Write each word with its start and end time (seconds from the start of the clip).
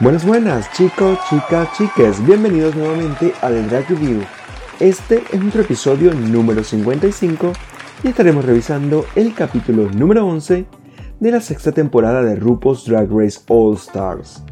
Buenas, 0.00 0.24
buenas, 0.24 0.72
chicos, 0.72 1.18
chicas, 1.28 1.68
chiques, 1.76 2.24
bienvenidos 2.24 2.74
nuevamente 2.74 3.34
a 3.42 3.48
The 3.48 3.62
Drag 3.64 3.86
Review. 3.90 4.24
Este 4.78 5.22
es 5.30 5.38
nuestro 5.38 5.60
episodio 5.60 6.14
número 6.14 6.64
55 6.64 7.52
y 8.02 8.08
estaremos 8.08 8.44
revisando 8.44 9.04
el 9.14 9.34
capítulo 9.34 9.90
número 9.90 10.26
11 10.26 10.64
de 11.20 11.30
la 11.30 11.40
sexta 11.40 11.72
temporada 11.72 12.22
de 12.22 12.36
RuPaul's 12.36 12.84
Drag 12.84 13.10
Race 13.10 13.40
All 13.48 13.74
Stars. 13.74 14.42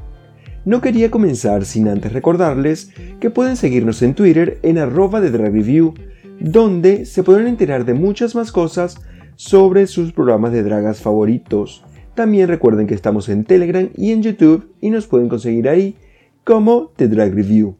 No 0.64 0.80
quería 0.80 1.10
comenzar 1.10 1.64
sin 1.64 1.88
antes 1.88 2.12
recordarles 2.12 2.92
que 3.20 3.30
pueden 3.30 3.56
seguirnos 3.56 4.02
en 4.02 4.14
Twitter 4.14 4.58
en 4.62 4.78
arroba 4.78 5.20
de 5.20 5.30
Drag 5.30 5.52
Review, 5.52 5.94
donde 6.40 7.06
se 7.06 7.22
podrán 7.22 7.46
enterar 7.46 7.84
de 7.84 7.94
muchas 7.94 8.34
más 8.34 8.52
cosas 8.52 9.00
sobre 9.36 9.86
sus 9.86 10.12
programas 10.12 10.52
de 10.52 10.62
dragas 10.62 11.00
favoritos 11.00 11.84
también 12.18 12.48
recuerden 12.48 12.88
que 12.88 12.96
estamos 12.96 13.28
en 13.28 13.44
Telegram 13.44 13.90
y 13.96 14.10
en 14.10 14.24
YouTube 14.24 14.74
y 14.80 14.90
nos 14.90 15.06
pueden 15.06 15.28
conseguir 15.28 15.68
ahí 15.68 15.94
como 16.42 16.90
The 16.96 17.06
Drag 17.06 17.32
Review. 17.32 17.76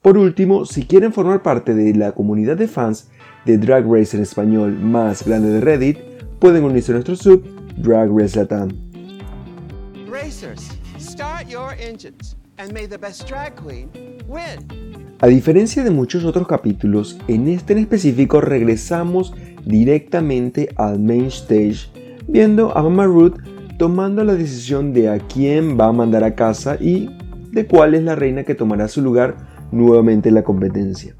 Por 0.00 0.16
último, 0.16 0.64
si 0.64 0.86
quieren 0.86 1.12
formar 1.12 1.42
parte 1.42 1.74
de 1.74 1.94
la 1.94 2.12
comunidad 2.12 2.56
de 2.56 2.68
fans 2.68 3.10
de 3.44 3.58
Drag 3.58 3.84
Race 3.86 4.16
en 4.16 4.22
español 4.22 4.78
más 4.78 5.24
grande 5.24 5.50
de 5.50 5.60
Reddit, 5.60 5.98
pueden 6.38 6.64
unirse 6.64 6.92
a 6.92 6.94
nuestro 6.94 7.16
sub 7.16 7.44
Drag 7.76 8.10
Race 8.10 8.38
Latam. 8.38 8.70
A 15.20 15.26
diferencia 15.26 15.84
de 15.84 15.90
muchos 15.90 16.24
otros 16.24 16.46
capítulos, 16.46 17.18
en 17.28 17.48
este 17.48 17.72
en 17.72 17.78
específico 17.78 18.40
regresamos 18.40 19.34
directamente 19.64 20.68
al 20.76 20.98
main 20.98 21.26
stage, 21.26 21.90
viendo 22.26 22.76
a 22.76 22.82
Mama 22.82 23.06
Ruth 23.06 23.36
tomando 23.78 24.22
la 24.24 24.34
decisión 24.34 24.92
de 24.92 25.08
a 25.08 25.18
quién 25.18 25.78
va 25.78 25.86
a 25.86 25.92
mandar 25.92 26.24
a 26.24 26.34
casa 26.34 26.76
y 26.80 27.08
de 27.50 27.66
cuál 27.66 27.94
es 27.94 28.02
la 28.02 28.14
reina 28.14 28.44
que 28.44 28.54
tomará 28.54 28.88
su 28.88 29.02
lugar 29.02 29.36
nuevamente 29.72 30.28
en 30.28 30.36
la 30.36 30.44
competencia. 30.44 31.14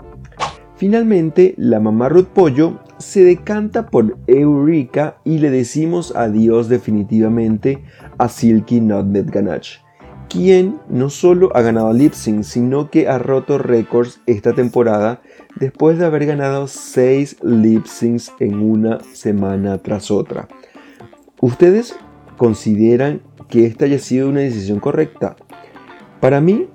Finalmente, 0.83 1.55
la 1.59 1.79
mamá 1.79 2.09
Ruth 2.09 2.27
Pollo 2.35 2.81
se 2.99 3.23
decanta 3.23 3.87
por 3.87 4.19
Eureka 4.27 5.17
y 5.23 5.39
le 5.39 5.49
decimos 5.49 6.13
adiós 6.17 6.69
definitivamente 6.69 7.85
a 8.19 8.29
Silky 8.29 8.81
Nutmeg 8.81 9.31
Ganache, 9.31 9.79
quien 10.29 10.81
no 10.89 11.09
solo 11.09 11.57
ha 11.57 11.63
ganado 11.63 11.93
lip 11.93 12.15
sync, 12.15 12.43
sino 12.43 12.91
que 12.91 13.07
ha 13.07 13.19
roto 13.19 13.59
récords 13.59 14.23
esta 14.27 14.55
temporada 14.55 15.23
después 15.55 16.01
de 16.01 16.07
haber 16.07 16.27
ganado 16.27 16.67
6 16.67 17.37
lip 17.45 17.87
syncs 17.87 18.33
en 18.41 18.59
una 18.59 18.99
semana 19.13 19.79
tras 19.79 20.11
otra. 20.11 20.49
¿Ustedes 21.41 21.95
consideran 22.37 23.23
que 23.49 23.67
esta 23.67 23.85
haya 23.85 24.01
sido 24.01 24.29
una 24.29 24.41
decisión 24.41 24.81
correcta? 24.81 25.37
Para 26.19 26.41
mí, 26.41 26.67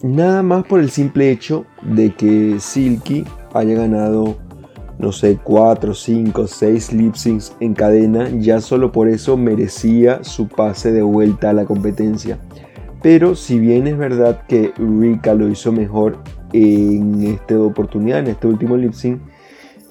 nada 0.00 0.44
más 0.44 0.64
por 0.64 0.78
el 0.78 0.90
simple 0.90 1.32
hecho 1.32 1.66
de 1.82 2.14
que 2.14 2.60
Silky 2.60 3.24
haya 3.58 3.74
ganado, 3.74 4.36
no 4.98 5.12
sé, 5.12 5.38
4, 5.42 5.94
5, 5.94 6.46
6 6.46 6.92
lip 6.92 7.14
syncs 7.14 7.56
en 7.60 7.74
cadena, 7.74 8.28
ya 8.30 8.60
solo 8.60 8.92
por 8.92 9.08
eso 9.08 9.36
merecía 9.36 10.24
su 10.24 10.48
pase 10.48 10.92
de 10.92 11.02
vuelta 11.02 11.50
a 11.50 11.52
la 11.52 11.64
competencia. 11.64 12.38
Pero 13.02 13.36
si 13.36 13.58
bien 13.58 13.86
es 13.86 13.96
verdad 13.96 14.42
que 14.48 14.72
Rika 14.76 15.34
lo 15.34 15.48
hizo 15.48 15.70
mejor 15.72 16.18
en 16.52 17.22
esta 17.22 17.58
oportunidad, 17.60 18.20
en 18.20 18.28
este 18.28 18.46
último 18.46 18.76
lip 18.76 18.92
sync, 18.92 19.20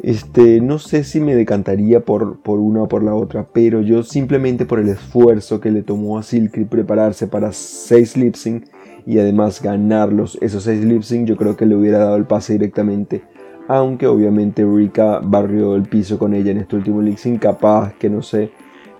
este, 0.01 0.61
no 0.61 0.77
sé 0.77 1.03
si 1.03 1.19
me 1.19 1.35
decantaría 1.35 2.01
por, 2.01 2.41
por 2.41 2.59
una 2.59 2.83
o 2.83 2.87
por 2.87 3.01
la 3.01 3.15
otra, 3.15 3.47
pero 3.51 3.81
yo 3.81 4.03
simplemente 4.03 4.65
por 4.65 4.79
el 4.79 4.89
esfuerzo 4.89 5.59
que 5.59 5.71
le 5.71 5.81
tomó 5.81 6.19
a 6.19 6.23
Silky 6.23 6.65
prepararse 6.65 7.27
para 7.27 7.51
6 7.51 8.17
lip 8.17 8.35
sync 8.35 8.65
y 9.07 9.19
además 9.19 9.61
ganarlos 9.61 10.37
esos 10.41 10.63
6 10.63 10.85
lip 10.85 11.01
sync, 11.01 11.27
yo 11.27 11.35
creo 11.37 11.55
que 11.55 11.65
le 11.65 11.75
hubiera 11.75 11.99
dado 11.99 12.15
el 12.15 12.25
pase 12.25 12.53
directamente. 12.53 13.23
Aunque 13.67 14.07
obviamente 14.07 14.65
Rika 14.65 15.19
barrió 15.21 15.75
el 15.75 15.83
piso 15.83 16.17
con 16.17 16.33
ella 16.33 16.51
en 16.51 16.59
este 16.59 16.77
último 16.77 17.01
sync, 17.17 17.41
capaz 17.41 17.93
que 17.93 18.09
no 18.09 18.21
sé, 18.21 18.51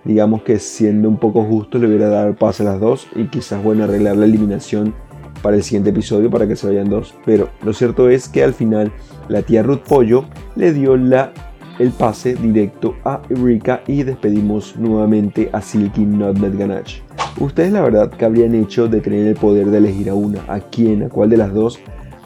digamos 0.04 0.42
que 0.42 0.58
siendo 0.58 1.08
un 1.08 1.16
poco 1.16 1.42
justo 1.44 1.78
le 1.78 1.86
hubiera 1.86 2.08
dado 2.08 2.28
el 2.28 2.34
pase 2.34 2.62
a 2.62 2.66
las 2.66 2.80
dos 2.80 3.08
y 3.14 3.24
quizás 3.28 3.62
bueno 3.62 3.84
arreglar 3.84 4.16
la 4.16 4.26
eliminación 4.26 4.94
para 5.42 5.56
el 5.56 5.62
siguiente 5.62 5.90
episodio 5.90 6.30
para 6.30 6.46
que 6.46 6.56
se 6.56 6.66
vayan 6.66 6.90
dos. 6.90 7.14
Pero 7.24 7.48
lo 7.64 7.72
cierto 7.72 8.10
es 8.10 8.28
que 8.28 8.44
al 8.44 8.52
final 8.52 8.92
la 9.28 9.42
tía 9.42 9.62
Ruth 9.62 9.82
Pollo 9.88 10.24
le 10.54 10.72
dio 10.72 10.96
la, 10.96 11.32
el 11.78 11.90
pase 11.90 12.34
directo 12.34 12.96
a 13.04 13.22
Eureka 13.30 13.82
y 13.86 14.02
despedimos 14.02 14.76
nuevamente 14.76 15.48
a 15.52 15.62
Silky 15.62 16.04
Nutmeg 16.04 16.58
Ganache. 16.58 17.02
Ustedes 17.40 17.72
la 17.72 17.82
verdad 17.82 18.10
que 18.10 18.24
habrían 18.24 18.54
hecho 18.54 18.88
de 18.88 19.00
tener 19.00 19.26
el 19.26 19.34
poder 19.34 19.68
de 19.68 19.78
elegir 19.78 20.10
a 20.10 20.14
una, 20.14 20.40
a 20.48 20.60
quién, 20.60 21.04
a 21.04 21.08
cuál 21.08 21.30
de 21.30 21.36
las 21.36 21.54
dos 21.54 21.78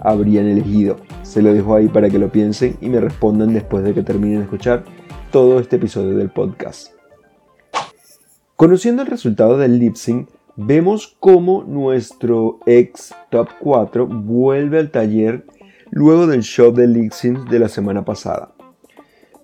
habrían 0.03 0.47
elegido. 0.47 0.97
Se 1.23 1.43
lo 1.43 1.53
dejo 1.55 1.75
ahí 1.75 1.89
para 1.89 2.11
que 2.11 2.19
lo 2.19 2.31
piensen 2.31 2.77
y 2.81 2.89
me 2.89 3.01
respondan 3.01 3.55
después 3.55 3.85
de 3.85 3.95
que 3.95 4.03
terminen 4.03 4.39
de 4.39 4.45
escuchar 4.45 4.85
todo 5.31 5.61
este 5.61 5.77
episodio 5.77 6.17
del 6.17 6.31
podcast. 6.31 6.93
Conociendo 8.57 9.03
el 9.03 9.09
resultado 9.09 9.59
del 9.59 9.79
lip 9.79 9.97
sync, 9.97 10.29
vemos 10.57 11.17
cómo 11.19 11.65
nuestro 11.65 12.61
ex 12.67 13.15
top 13.31 13.49
4 13.61 14.07
vuelve 14.07 14.79
al 14.79 14.91
taller 14.91 15.47
luego 15.91 16.27
del 16.27 16.43
show 16.43 16.73
de 16.73 16.87
Lixins 16.87 17.45
de 17.51 17.59
la 17.59 17.69
semana 17.69 18.05
pasada. 18.05 18.53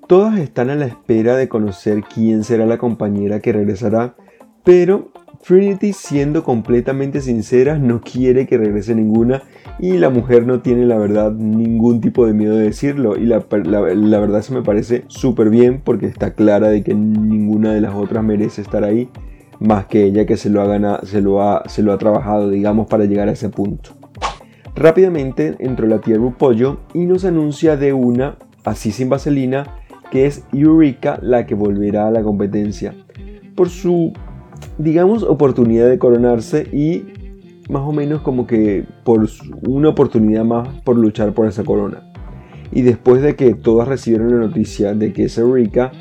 Todas 0.06 0.38
están 0.38 0.70
a 0.70 0.76
la 0.76 0.86
espera 0.86 1.36
de 1.36 1.48
conocer 1.48 2.02
quién 2.02 2.44
será 2.44 2.64
la 2.64 2.78
compañera 2.78 3.40
que 3.40 3.52
regresará, 3.52 4.16
pero 4.64 5.12
Trinity 5.46 5.92
siendo 5.92 6.44
completamente 6.44 7.20
sincera 7.20 7.78
no 7.78 8.00
quiere 8.00 8.46
que 8.46 8.58
regrese 8.58 8.94
ninguna 8.94 9.42
y 9.78 9.98
la 9.98 10.10
mujer 10.10 10.46
no 10.46 10.60
tiene 10.60 10.86
la 10.86 10.98
verdad 10.98 11.32
ningún 11.32 12.00
tipo 12.00 12.26
de 12.26 12.32
miedo 12.32 12.56
de 12.56 12.64
decirlo 12.64 13.16
y 13.16 13.26
la, 13.26 13.38
verdad 13.40 14.42
se 14.42 14.52
me 14.52 14.62
parece 14.62 15.04
súper 15.06 15.50
bien 15.50 15.80
porque 15.82 16.06
está 16.06 16.32
clara 16.32 16.68
de 16.68 16.82
que 16.82 16.94
ninguna 16.94 17.72
de 17.72 17.80
las 17.80 17.94
otras 17.94 18.24
merece 18.24 18.60
estar 18.60 18.84
ahí 18.84 19.08
más 19.60 19.86
que 19.86 20.04
ella 20.04 20.26
que 20.26 20.36
se 20.36 20.50
lo 20.50 20.62
ha, 20.62 21.00
se 21.04 21.20
lo 21.20 21.42
ha, 21.42 21.68
se 21.68 21.82
lo 21.82 21.92
ha 21.92 21.98
trabajado, 21.98 22.50
digamos, 22.50 22.86
para 22.86 23.04
llegar 23.04 23.28
a 23.28 23.32
ese 23.32 23.48
punto. 23.48 23.90
Rápidamente 24.74 25.56
entró 25.58 25.88
la 25.88 25.98
tía 25.98 26.16
Pollo 26.38 26.78
y 26.94 27.06
nos 27.06 27.24
anuncia 27.24 27.76
de 27.76 27.92
una, 27.92 28.36
así 28.64 28.92
sin 28.92 29.08
vaselina, 29.08 29.78
que 30.12 30.26
es 30.26 30.44
Eureka 30.52 31.18
la 31.20 31.46
que 31.46 31.54
volverá 31.54 32.06
a 32.06 32.10
la 32.12 32.22
competencia. 32.22 32.94
Por 33.56 33.68
su, 33.68 34.12
digamos, 34.78 35.24
oportunidad 35.24 35.88
de 35.88 35.98
coronarse 35.98 36.68
y 36.72 37.06
más 37.68 37.82
o 37.82 37.92
menos 37.92 38.22
como 38.22 38.46
que 38.46 38.84
por 39.04 39.28
una 39.66 39.90
oportunidad 39.90 40.44
más 40.44 40.68
por 40.82 40.96
luchar 40.96 41.32
por 41.32 41.46
esa 41.46 41.64
corona. 41.64 42.02
Y 42.72 42.82
después 42.82 43.22
de 43.22 43.34
que 43.36 43.54
todas 43.54 43.88
recibieron 43.88 44.30
la 44.30 44.46
noticia 44.46 44.94
de 44.94 45.12
que 45.12 45.24
es 45.24 45.38
Eureka, 45.38 45.92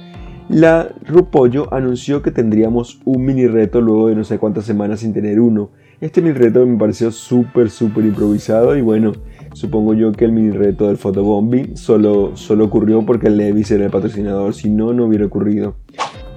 la 0.50 0.89
Rupollo 1.06 1.73
anunció 1.73 2.22
que 2.22 2.31
tendríamos 2.31 3.01
un 3.03 3.25
mini 3.25 3.47
reto 3.47 3.81
luego 3.81 4.07
de 4.07 4.16
no 4.16 4.23
sé 4.23 4.38
cuántas 4.38 4.66
semanas 4.66 5.01
sin 5.01 5.13
tener 5.13 5.39
uno. 5.39 5.72
Este 6.00 6.22
mini 6.22 6.35
reto 6.35 6.66
me 6.66 6.77
pareció 6.77 7.11
súper, 7.11 7.69
súper 7.69 8.06
improvisado 8.06 8.77
y 8.77 8.81
bueno, 8.81 9.11
supongo 9.53 9.94
yo 9.94 10.11
que 10.13 10.25
el 10.25 10.31
mini 10.31 10.51
reto 10.51 10.88
del 10.88 10.97
photobombing 10.97 11.75
solo, 11.75 12.35
solo 12.35 12.66
ocurrió 12.66 13.06
porque 13.06 13.29
Levis 13.29 13.72
era 13.72 13.85
el 13.85 13.91
patrocinador, 13.91 14.53
si 14.53 14.69
no, 14.69 14.94
no 14.94 15.06
hubiera 15.06 15.25
ocurrido. 15.25 15.75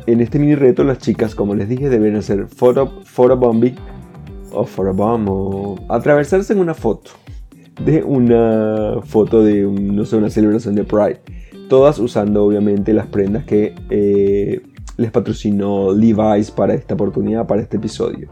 En 0.06 0.20
este 0.20 0.38
mini 0.38 0.56
reto 0.56 0.82
las 0.82 0.98
chicas, 0.98 1.34
como 1.36 1.54
les 1.54 1.68
dije, 1.68 1.88
deben 1.88 2.16
hacer 2.16 2.48
photo, 2.48 3.02
o 4.52 4.64
photobomb 4.64 5.28
o 5.28 5.78
atravesarse 5.88 6.52
en 6.52 6.60
una 6.60 6.74
foto 6.74 7.10
de 7.84 8.02
una 8.02 9.00
foto 9.02 9.42
de, 9.42 9.62
no 9.62 10.04
sé, 10.04 10.16
una 10.16 10.30
celebración 10.30 10.74
de 10.74 10.84
Pride 10.84 11.20
todas 11.70 12.00
usando 12.00 12.44
obviamente 12.44 12.92
las 12.92 13.06
prendas 13.06 13.44
que 13.44 13.74
eh, 13.88 14.60
les 14.96 15.10
patrocinó 15.12 15.92
Levi's 15.92 16.50
para 16.50 16.74
esta 16.74 16.94
oportunidad, 16.94 17.46
para 17.46 17.62
este 17.62 17.76
episodio. 17.76 18.28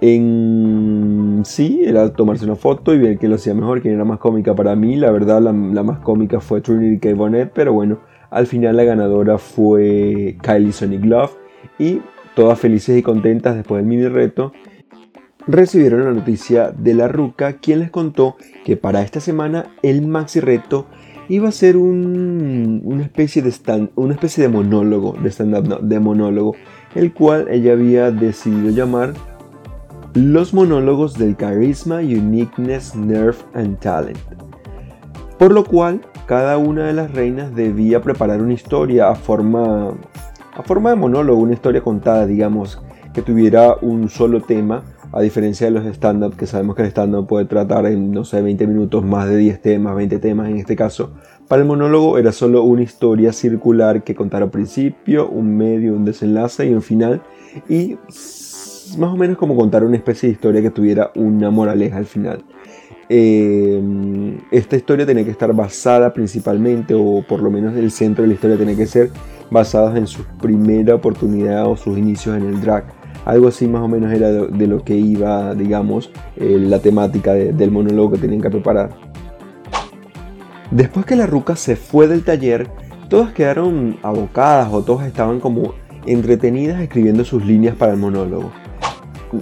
En 0.00 1.42
sí, 1.44 1.82
era 1.84 2.12
tomarse 2.12 2.44
una 2.44 2.56
foto 2.56 2.92
y 2.94 2.98
ver 2.98 3.16
quién 3.16 3.30
lo 3.30 3.36
hacía 3.36 3.54
mejor, 3.54 3.80
quién 3.80 3.94
era 3.94 4.04
más 4.04 4.18
cómica 4.18 4.54
para 4.54 4.74
mí. 4.74 4.96
La 4.96 5.10
verdad, 5.12 5.40
la, 5.40 5.52
más 5.52 6.00
cómica 6.00 6.40
fue 6.40 6.60
Trinity 6.60 6.98
K. 6.98 7.14
Bonnet, 7.14 7.52
pero 7.54 7.72
bueno, 7.72 8.00
al 8.30 8.46
final 8.46 8.76
la 8.76 8.84
ganadora 8.84 9.38
fue 9.38 10.36
Kylie 10.42 10.72
Sonic 10.72 11.04
Love. 11.04 11.36
Y 11.78 12.00
todas 12.34 12.58
felices 12.58 12.98
y 12.98 13.02
contentas 13.02 13.54
después 13.54 13.80
del 13.80 13.88
mini 13.88 14.08
reto, 14.08 14.52
recibieron 15.48 16.04
la 16.04 16.12
noticia 16.12 16.70
de 16.70 16.94
la 16.94 17.08
Ruca, 17.08 17.54
quien 17.54 17.80
les 17.80 17.90
contó 17.90 18.36
que 18.64 18.76
para 18.76 19.02
esta 19.02 19.18
semana 19.18 19.66
el 19.82 20.06
maxi 20.06 20.40
reto 20.40 20.86
iba 21.30 21.48
a 21.48 21.52
ser 21.52 21.76
una, 21.76 23.02
especie 23.02 23.42
de 23.42 23.50
stand, 23.50 23.90
una 23.96 24.12
especie 24.12 24.42
de 24.42 24.50
monólogo, 24.50 25.16
de 25.22 25.30
stand-up, 25.30 25.80
de 25.80 26.00
monólogo, 26.00 26.54
el 26.94 27.12
cual 27.12 27.48
ella 27.50 27.72
había 27.72 28.10
decidido 28.10 28.70
llamar 28.70 29.14
Los 30.14 30.52
monólogos 30.52 31.18
del 31.18 31.36
carisma, 31.36 31.96
uniqueness, 31.96 32.94
nerve 32.94 33.36
and 33.54 33.78
talent. 33.78 34.18
Por 35.38 35.52
lo 35.52 35.64
cual, 35.64 36.00
cada 36.26 36.58
una 36.58 36.86
de 36.86 36.92
las 36.92 37.12
reinas 37.12 37.54
debía 37.54 38.02
preparar 38.02 38.42
una 38.42 38.54
historia 38.54 39.10
a 39.10 39.14
forma, 39.14 39.94
a 40.54 40.62
forma 40.62 40.90
de 40.90 40.96
monólogo, 40.96 41.40
una 41.40 41.52
historia 41.54 41.82
contada, 41.82 42.26
digamos, 42.26 42.82
que 43.14 43.22
tuviera 43.22 43.76
un 43.80 44.08
solo 44.08 44.42
tema 44.42 44.82
a 45.12 45.20
diferencia 45.22 45.66
de 45.66 45.70
los 45.70 45.86
stand-up, 45.86 46.36
que 46.36 46.46
sabemos 46.46 46.76
que 46.76 46.82
el 46.82 46.88
stand-up 46.88 47.26
puede 47.26 47.46
tratar 47.46 47.86
en, 47.86 48.12
no 48.12 48.24
sé, 48.24 48.42
20 48.42 48.66
minutos 48.66 49.04
más 49.04 49.28
de 49.28 49.36
10 49.36 49.62
temas, 49.62 49.96
20 49.96 50.18
temas 50.18 50.48
en 50.48 50.56
este 50.56 50.76
caso. 50.76 51.12
Para 51.48 51.62
el 51.62 51.68
monólogo 51.68 52.18
era 52.18 52.32
solo 52.32 52.62
una 52.62 52.82
historia 52.82 53.32
circular 53.32 54.04
que 54.04 54.14
contara 54.14 54.44
un 54.44 54.50
principio, 54.50 55.28
un 55.28 55.56
medio, 55.56 55.94
un 55.94 56.04
desenlace 56.04 56.66
y 56.66 56.74
un 56.74 56.82
final. 56.82 57.22
Y 57.68 57.96
más 58.98 59.12
o 59.12 59.16
menos 59.16 59.38
como 59.38 59.56
contar 59.56 59.82
una 59.84 59.96
especie 59.96 60.28
de 60.28 60.34
historia 60.34 60.60
que 60.60 60.70
tuviera 60.70 61.10
una 61.14 61.50
moraleja 61.50 61.96
al 61.96 62.06
final. 62.06 62.44
Eh, 63.08 63.82
esta 64.50 64.76
historia 64.76 65.06
tenía 65.06 65.24
que 65.24 65.30
estar 65.30 65.54
basada 65.54 66.12
principalmente, 66.12 66.92
o 66.94 67.24
por 67.26 67.42
lo 67.42 67.50
menos 67.50 67.74
el 67.76 67.90
centro 67.90 68.22
de 68.22 68.28
la 68.28 68.34
historia 68.34 68.58
tenía 68.58 68.76
que 68.76 68.86
ser 68.86 69.10
basada 69.50 69.96
en 69.96 70.06
su 70.06 70.22
primera 70.40 70.94
oportunidad 70.94 71.66
o 71.66 71.76
sus 71.76 71.96
inicios 71.96 72.36
en 72.36 72.44
el 72.44 72.60
drag 72.60 72.97
algo 73.28 73.48
así 73.48 73.68
más 73.68 73.82
o 73.82 73.88
menos 73.88 74.10
era 74.10 74.32
de, 74.32 74.66
lo 74.66 74.82
que 74.82 74.96
iba, 74.96 75.54
digamos, 75.54 76.10
eh, 76.36 76.56
la 76.58 76.78
temática 76.78 77.34
del 77.34 77.70
monólogo 77.70 78.12
que 78.12 78.18
tenían 78.18 78.40
que 78.40 78.48
preparar. 78.48 78.88
Después 80.70 81.04
que 81.04 81.14
la 81.14 81.26
ruca 81.26 81.54
se 81.54 81.76
fue 81.76 82.08
del 82.08 82.24
taller, 82.24 82.70
todas 83.10 83.34
quedaron 83.34 83.98
abocadas 84.02 84.72
o 84.72 84.82
todas 84.82 85.06
estaban 85.06 85.40
como 85.40 85.74
entretenidas 86.06 86.80
escribiendo 86.80 87.22
sus 87.22 87.44
líneas 87.44 87.76
para 87.76 87.92
el 87.92 87.98
monólogo. 87.98 88.50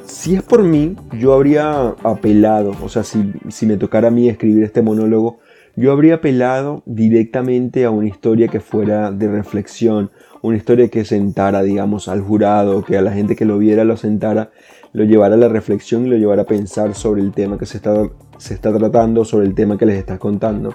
Si 0.04 0.34
es 0.34 0.42
por 0.42 0.64
mí, 0.64 0.96
yo 1.16 1.32
habría 1.32 1.94
apelado, 2.02 2.72
o 2.82 2.88
sea, 2.88 3.04
si, 3.04 3.34
si 3.50 3.66
me 3.66 3.76
tocara 3.76 4.08
a 4.08 4.10
mí 4.10 4.28
escribir 4.28 4.64
este 4.64 4.82
monólogo, 4.82 5.38
yo 5.76 5.92
habría 5.92 6.16
apelado 6.16 6.82
directamente 6.86 7.84
a 7.84 7.90
una 7.90 8.08
historia 8.08 8.48
que 8.48 8.58
fuera 8.58 9.12
de 9.12 9.28
reflexión, 9.28 10.10
una 10.46 10.56
historia 10.56 10.88
que 10.88 11.04
sentara, 11.04 11.62
digamos, 11.62 12.06
al 12.06 12.20
jurado, 12.20 12.84
que 12.84 12.96
a 12.96 13.02
la 13.02 13.12
gente 13.12 13.34
que 13.34 13.44
lo 13.44 13.58
viera 13.58 13.82
lo 13.82 13.96
sentara, 13.96 14.50
lo 14.92 15.02
llevara 15.02 15.34
a 15.34 15.38
la 15.38 15.48
reflexión 15.48 16.06
y 16.06 16.10
lo 16.10 16.16
llevara 16.16 16.42
a 16.42 16.46
pensar 16.46 16.94
sobre 16.94 17.20
el 17.20 17.32
tema 17.32 17.58
que 17.58 17.66
se 17.66 17.78
está, 17.78 18.08
se 18.38 18.54
está 18.54 18.72
tratando, 18.72 19.24
sobre 19.24 19.46
el 19.46 19.54
tema 19.54 19.76
que 19.76 19.86
les 19.86 19.98
estás 19.98 20.20
contando. 20.20 20.72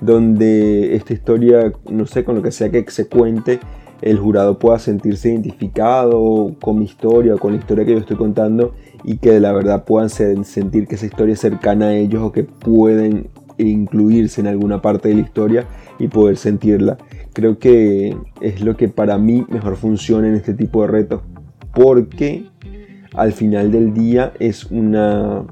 Donde 0.00 0.96
esta 0.96 1.12
historia, 1.12 1.72
no 1.90 2.06
sé, 2.06 2.24
con 2.24 2.36
lo 2.36 2.42
que 2.42 2.52
sea 2.52 2.70
que 2.70 2.84
se 2.88 3.06
cuente, 3.06 3.60
el 4.00 4.18
jurado 4.18 4.58
pueda 4.58 4.78
sentirse 4.78 5.28
identificado 5.28 6.56
con 6.60 6.78
mi 6.78 6.86
historia 6.86 7.36
con 7.36 7.52
la 7.52 7.58
historia 7.58 7.84
que 7.84 7.92
yo 7.92 7.98
estoy 7.98 8.16
contando 8.16 8.74
y 9.04 9.18
que 9.18 9.30
de 9.30 9.40
la 9.40 9.52
verdad 9.52 9.84
puedan 9.84 10.10
sentir 10.10 10.88
que 10.88 10.96
esa 10.96 11.06
historia 11.06 11.34
es 11.34 11.40
cercana 11.40 11.88
a 11.88 11.94
ellos 11.94 12.22
o 12.22 12.32
que 12.32 12.42
pueden 12.42 13.28
incluirse 13.66 14.40
en 14.40 14.46
alguna 14.46 14.80
parte 14.82 15.08
de 15.08 15.14
la 15.14 15.20
historia 15.20 15.66
y 15.98 16.08
poder 16.08 16.36
sentirla. 16.36 16.98
Creo 17.32 17.58
que 17.58 18.16
es 18.40 18.60
lo 18.60 18.76
que 18.76 18.88
para 18.88 19.18
mí 19.18 19.46
mejor 19.48 19.76
funciona 19.76 20.28
en 20.28 20.34
este 20.34 20.54
tipo 20.54 20.82
de 20.82 20.88
retos, 20.88 21.22
porque 21.74 22.46
al 23.14 23.32
final 23.32 23.70
del 23.70 23.94
día 23.94 24.32
es 24.38 24.66
una, 24.66 25.44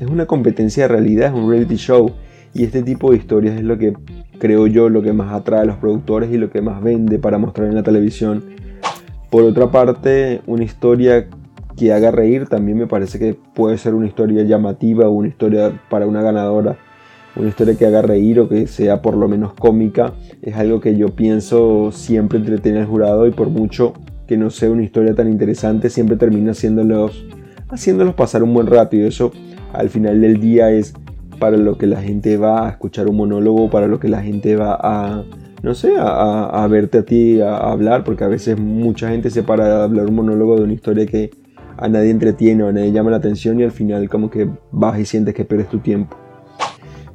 es 0.00 0.06
una 0.06 0.26
competencia 0.26 0.84
de 0.84 0.88
realidad, 0.88 1.28
es 1.28 1.34
un 1.34 1.50
reality 1.50 1.76
show, 1.76 2.12
y 2.54 2.64
este 2.64 2.82
tipo 2.82 3.10
de 3.10 3.18
historias 3.18 3.56
es 3.56 3.64
lo 3.64 3.78
que 3.78 3.94
creo 4.38 4.66
yo 4.66 4.88
lo 4.88 5.02
que 5.02 5.12
más 5.12 5.32
atrae 5.32 5.62
a 5.62 5.64
los 5.64 5.76
productores 5.76 6.30
y 6.30 6.38
lo 6.38 6.50
que 6.50 6.62
más 6.62 6.82
vende 6.82 7.18
para 7.18 7.38
mostrar 7.38 7.68
en 7.68 7.74
la 7.74 7.82
televisión. 7.82 8.44
Por 9.30 9.42
otra 9.44 9.70
parte, 9.70 10.40
una 10.46 10.64
historia 10.64 11.28
que 11.76 11.92
haga 11.92 12.10
reír 12.10 12.48
también 12.48 12.78
me 12.78 12.86
parece 12.86 13.18
que 13.18 13.34
puede 13.34 13.78
ser 13.78 13.94
una 13.94 14.06
historia 14.06 14.42
llamativa 14.42 15.06
o 15.08 15.12
una 15.12 15.28
historia 15.28 15.80
para 15.90 16.06
una 16.06 16.22
ganadora 16.22 16.78
una 17.38 17.48
historia 17.48 17.76
que 17.76 17.86
haga 17.86 18.02
reír 18.02 18.40
o 18.40 18.48
que 18.48 18.66
sea 18.66 19.00
por 19.00 19.16
lo 19.16 19.28
menos 19.28 19.54
cómica, 19.54 20.14
es 20.42 20.56
algo 20.56 20.80
que 20.80 20.96
yo 20.96 21.14
pienso 21.14 21.92
siempre 21.92 22.38
entretiene 22.38 22.80
al 22.80 22.86
jurado 22.86 23.26
y 23.26 23.30
por 23.30 23.48
mucho 23.48 23.94
que 24.26 24.36
no 24.36 24.50
sea 24.50 24.70
una 24.70 24.82
historia 24.82 25.14
tan 25.14 25.28
interesante, 25.28 25.88
siempre 25.88 26.16
termina 26.16 26.50
haciéndolos, 26.50 27.24
haciéndolos 27.70 28.14
pasar 28.14 28.42
un 28.42 28.52
buen 28.52 28.66
rato 28.66 28.96
y 28.96 29.02
eso 29.02 29.32
al 29.72 29.88
final 29.88 30.20
del 30.20 30.40
día 30.40 30.70
es 30.70 30.92
para 31.38 31.56
lo 31.56 31.78
que 31.78 31.86
la 31.86 32.02
gente 32.02 32.36
va 32.36 32.66
a 32.66 32.70
escuchar 32.70 33.08
un 33.08 33.16
monólogo, 33.16 33.70
para 33.70 33.86
lo 33.86 34.00
que 34.00 34.08
la 34.08 34.22
gente 34.22 34.56
va 34.56 34.76
a, 34.80 35.24
no 35.62 35.74
sé, 35.74 35.94
a, 35.98 36.66
verte 36.68 36.98
a 36.98 37.02
ti 37.04 37.40
a, 37.40 37.56
hablar, 37.56 38.04
porque 38.04 38.24
a 38.24 38.28
veces 38.28 38.58
mucha 38.58 39.08
gente 39.08 39.30
se 39.30 39.42
para 39.42 39.80
a 39.80 39.84
hablar 39.84 40.06
un 40.06 40.16
monólogo 40.16 40.56
de 40.56 40.64
una 40.64 40.72
historia 40.72 41.06
que 41.06 41.30
a 41.76 41.88
nadie 41.88 42.10
entretiene 42.10 42.64
o 42.64 42.68
a 42.68 42.72
nadie 42.72 42.90
llama 42.90 43.10
la 43.10 43.18
atención 43.18 43.60
y 43.60 43.62
al 43.62 43.70
final 43.70 44.08
como 44.08 44.30
que 44.30 44.50
vas 44.72 44.98
y 44.98 45.04
sientes 45.04 45.34
que 45.34 45.44
pierdes 45.44 45.68
tu 45.68 45.78
tiempo. 45.78 46.16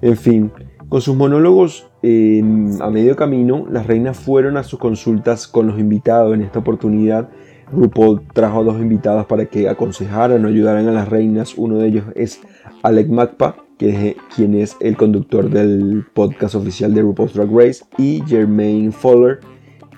En 0.03 0.17
fin, 0.17 0.51
con 0.89 0.99
sus 0.99 1.15
monólogos 1.15 1.87
a 2.03 2.89
medio 2.89 3.15
camino, 3.15 3.65
las 3.71 3.87
reinas 3.87 4.19
fueron 4.19 4.57
a 4.57 4.63
sus 4.63 4.77
consultas 4.77 5.47
con 5.47 5.65
los 5.67 5.79
invitados. 5.79 6.33
En 6.33 6.41
esta 6.41 6.59
oportunidad, 6.59 7.29
RuPaul 7.71 8.21
trajo 8.33 8.59
a 8.59 8.63
dos 8.65 8.81
invitados 8.81 9.25
para 9.27 9.45
que 9.45 9.69
aconsejaran 9.69 10.43
o 10.43 10.49
ayudaran 10.49 10.89
a 10.89 10.91
las 10.91 11.07
reinas. 11.07 11.57
Uno 11.57 11.77
de 11.77 11.87
ellos 11.87 12.03
es 12.15 12.41
Alec 12.81 13.07
Magpa, 13.07 13.55
que 13.77 14.09
es, 14.09 14.15
quien 14.35 14.55
es 14.55 14.75
el 14.81 14.97
conductor 14.97 15.49
del 15.49 16.03
podcast 16.13 16.55
oficial 16.55 16.93
de 16.93 17.01
RuPaul's 17.01 17.33
Drag 17.33 17.49
Race, 17.49 17.85
y 17.97 18.21
Jermaine 18.27 18.91
Fowler, 18.91 19.39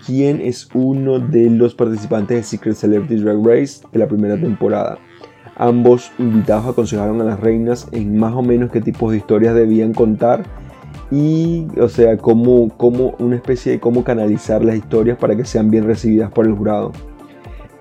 quien 0.05 0.39
es 0.39 0.69
uno 0.75 1.17
de 1.17 1.49
los 1.49 1.73
participantes 1.73 2.37
de 2.37 2.43
Secret 2.43 2.75
Celebrity 2.75 3.15
Drag 3.15 3.43
Race 3.43 3.81
de 3.91 3.97
la 3.97 4.07
primera 4.07 4.39
temporada. 4.39 4.99
Ambos 5.55 6.11
invitados 6.19 6.65
aconsejaron 6.67 7.21
a 7.21 7.23
las 7.23 7.39
reinas 7.39 7.87
en 7.91 8.17
más 8.17 8.33
o 8.33 8.41
menos 8.41 8.71
qué 8.71 8.81
tipos 8.81 9.11
de 9.11 9.17
historias 9.17 9.55
debían 9.55 9.93
contar 9.93 10.43
y, 11.11 11.67
o 11.79 11.87
sea, 11.87 12.17
cómo, 12.17 12.69
cómo 12.77 13.15
una 13.19 13.35
especie 13.35 13.73
de 13.73 13.79
cómo 13.79 14.03
canalizar 14.03 14.63
las 14.63 14.75
historias 14.75 15.17
para 15.17 15.35
que 15.35 15.45
sean 15.45 15.69
bien 15.69 15.85
recibidas 15.85 16.31
por 16.31 16.45
el 16.45 16.53
jurado. 16.53 16.91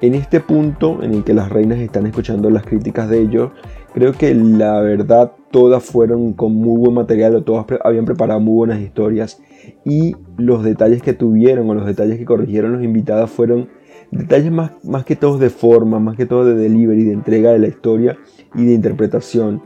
En 0.01 0.15
este 0.15 0.41
punto 0.41 1.03
en 1.03 1.15
el 1.15 1.25
que 1.25 1.33
las 1.33 1.49
reinas 1.49 1.79
están 1.79 2.07
escuchando 2.07 2.51
las 2.51 2.65
críticas 2.65 3.09
de 3.09 3.23
ellos, 3.23 3.53
creo 3.95 4.13
que 4.13 4.35
la 4.35 4.81
verdad 4.81 5.33
todas 5.51 5.83
fueron 5.83 6.35
con 6.35 6.55
muy 6.55 6.79
buen 6.79 6.95
material 6.95 7.37
o 7.37 7.43
todas 7.43 7.65
habían 7.85 8.05
preparado 8.05 8.41
muy 8.41 8.55
buenas 8.55 8.81
historias 8.81 9.41
y 9.85 10.15
los 10.37 10.63
detalles 10.63 11.01
que 11.01 11.15
tuvieron 11.15 11.71
o 11.71 11.75
los 11.75 11.87
detalles 11.87 12.19
que 12.19 12.25
corrigieron 12.25 12.73
los 12.73 12.83
invitados 12.83 13.31
fueron 13.31 13.69
detalles 14.15 14.53
más, 14.53 14.73
más 14.85 15.05
que 15.05 15.17
todos 15.17 15.41
de 15.41 15.51
forma, 15.51 15.99
más 15.99 16.17
que 16.17 16.27
todo 16.27 16.45
de 16.45 16.55
delivery, 16.55 17.05
de 17.05 17.13
entrega 17.13 17.53
de 17.53 17.59
la 17.59 17.69
historia 17.69 18.17
y 18.55 18.65
de 18.65 18.75
interpretación 18.75 19.63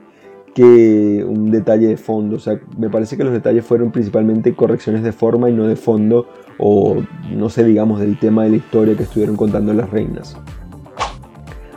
que 0.55 1.25
un 1.27 1.51
detalle 1.51 1.87
de 1.89 1.97
fondo. 1.97 2.37
O 2.37 2.41
sea, 2.41 2.59
me 2.77 2.91
parece 2.91 3.17
que 3.17 3.25
los 3.25 3.33
detalles 3.33 3.65
fueron 3.65 3.93
principalmente 3.93 4.55
correcciones 4.55 5.03
de 5.03 5.13
forma 5.13 5.51
y 5.51 5.53
no 5.53 5.67
de 5.67 5.77
fondo 5.77 6.27
o 6.59 7.03
no 7.33 7.49
sé, 7.49 7.65
digamos, 7.65 8.01
del 8.01 8.19
tema 8.19 8.45
de 8.45 8.51
la 8.51 8.57
historia 8.57 8.97
que 8.97 9.05
estuvieron 9.05 9.37
contando 9.37 9.73
las 9.73 9.91
reinas. 9.91 10.37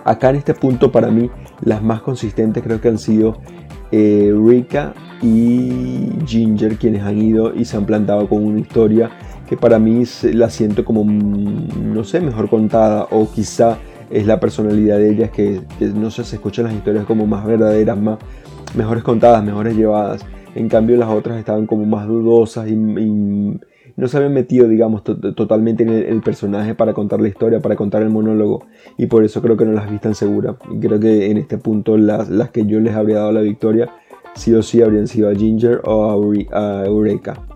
Acá 0.03 0.31
en 0.31 0.37
este 0.37 0.55
punto 0.55 0.91
para 0.91 1.11
mí 1.11 1.29
las 1.63 1.83
más 1.83 2.01
consistentes 2.01 2.63
creo 2.63 2.81
que 2.81 2.87
han 2.87 2.97
sido 2.97 3.37
eh, 3.91 4.33
Rika 4.35 4.93
y 5.21 6.09
Ginger 6.25 6.77
quienes 6.77 7.03
han 7.03 7.21
ido 7.21 7.53
y 7.53 7.65
se 7.65 7.77
han 7.77 7.85
plantado 7.85 8.27
con 8.27 8.43
una 8.43 8.59
historia 8.59 9.11
que 9.51 9.57
para 9.57 9.79
mí 9.79 10.05
la 10.31 10.49
siento 10.49 10.85
como, 10.85 11.03
mm, 11.03 11.93
no 11.93 12.05
sé, 12.05 12.21
mejor 12.21 12.49
contada 12.49 13.09
o 13.11 13.29
quizá 13.29 13.79
es 14.09 14.25
la 14.25 14.39
personalidad 14.39 14.97
de 14.97 15.11
ellas 15.11 15.29
que, 15.29 15.59
no 15.93 16.09
sé, 16.09 16.23
se 16.23 16.37
escuchan 16.37 16.67
las 16.67 16.73
historias 16.73 17.03
como 17.03 17.27
más 17.27 17.45
verdaderas, 17.45 17.97
más 17.97 18.17
mejores 18.77 19.03
contadas, 19.03 19.43
mejores 19.43 19.75
llevadas. 19.75 20.25
En 20.55 20.69
cambio 20.69 20.95
las 20.95 21.09
otras 21.09 21.37
estaban 21.37 21.67
como 21.67 21.85
más 21.85 22.07
dudosas 22.07 22.69
y, 22.69 22.77
no 22.77 24.07
se 24.07 24.15
habían 24.15 24.33
metido, 24.33 24.69
digamos, 24.69 25.03
totalmente 25.03 25.83
en 25.83 25.89
el, 25.89 26.21
personaje 26.21 26.73
para 26.73 26.93
contar 26.93 27.19
la 27.19 27.27
historia, 27.27 27.59
para 27.59 27.75
contar 27.75 28.01
el 28.03 28.09
monólogo. 28.09 28.65
Y 28.97 29.07
por 29.07 29.25
eso 29.25 29.41
creo 29.41 29.57
que 29.57 29.65
no 29.65 29.73
las 29.73 29.91
vi 29.91 29.99
tan 29.99 30.15
seguras. 30.15 30.55
Y 30.71 30.79
creo 30.79 30.97
que 30.97 31.29
en 31.29 31.37
este 31.37 31.57
punto 31.57 31.97
las, 31.97 32.29
las 32.29 32.51
que 32.51 32.65
yo 32.65 32.79
les 32.79 32.95
habría 32.95 33.17
dado 33.17 33.33
la 33.33 33.41
victoria, 33.41 33.89
sí 34.33 34.53
o 34.53 34.63
sí 34.63 34.81
habrían 34.81 35.07
sido 35.07 35.29
a 35.29 35.35
Ginger 35.35 35.81
o 35.83 36.09
a 36.53 36.85
Eureka. 36.85 37.50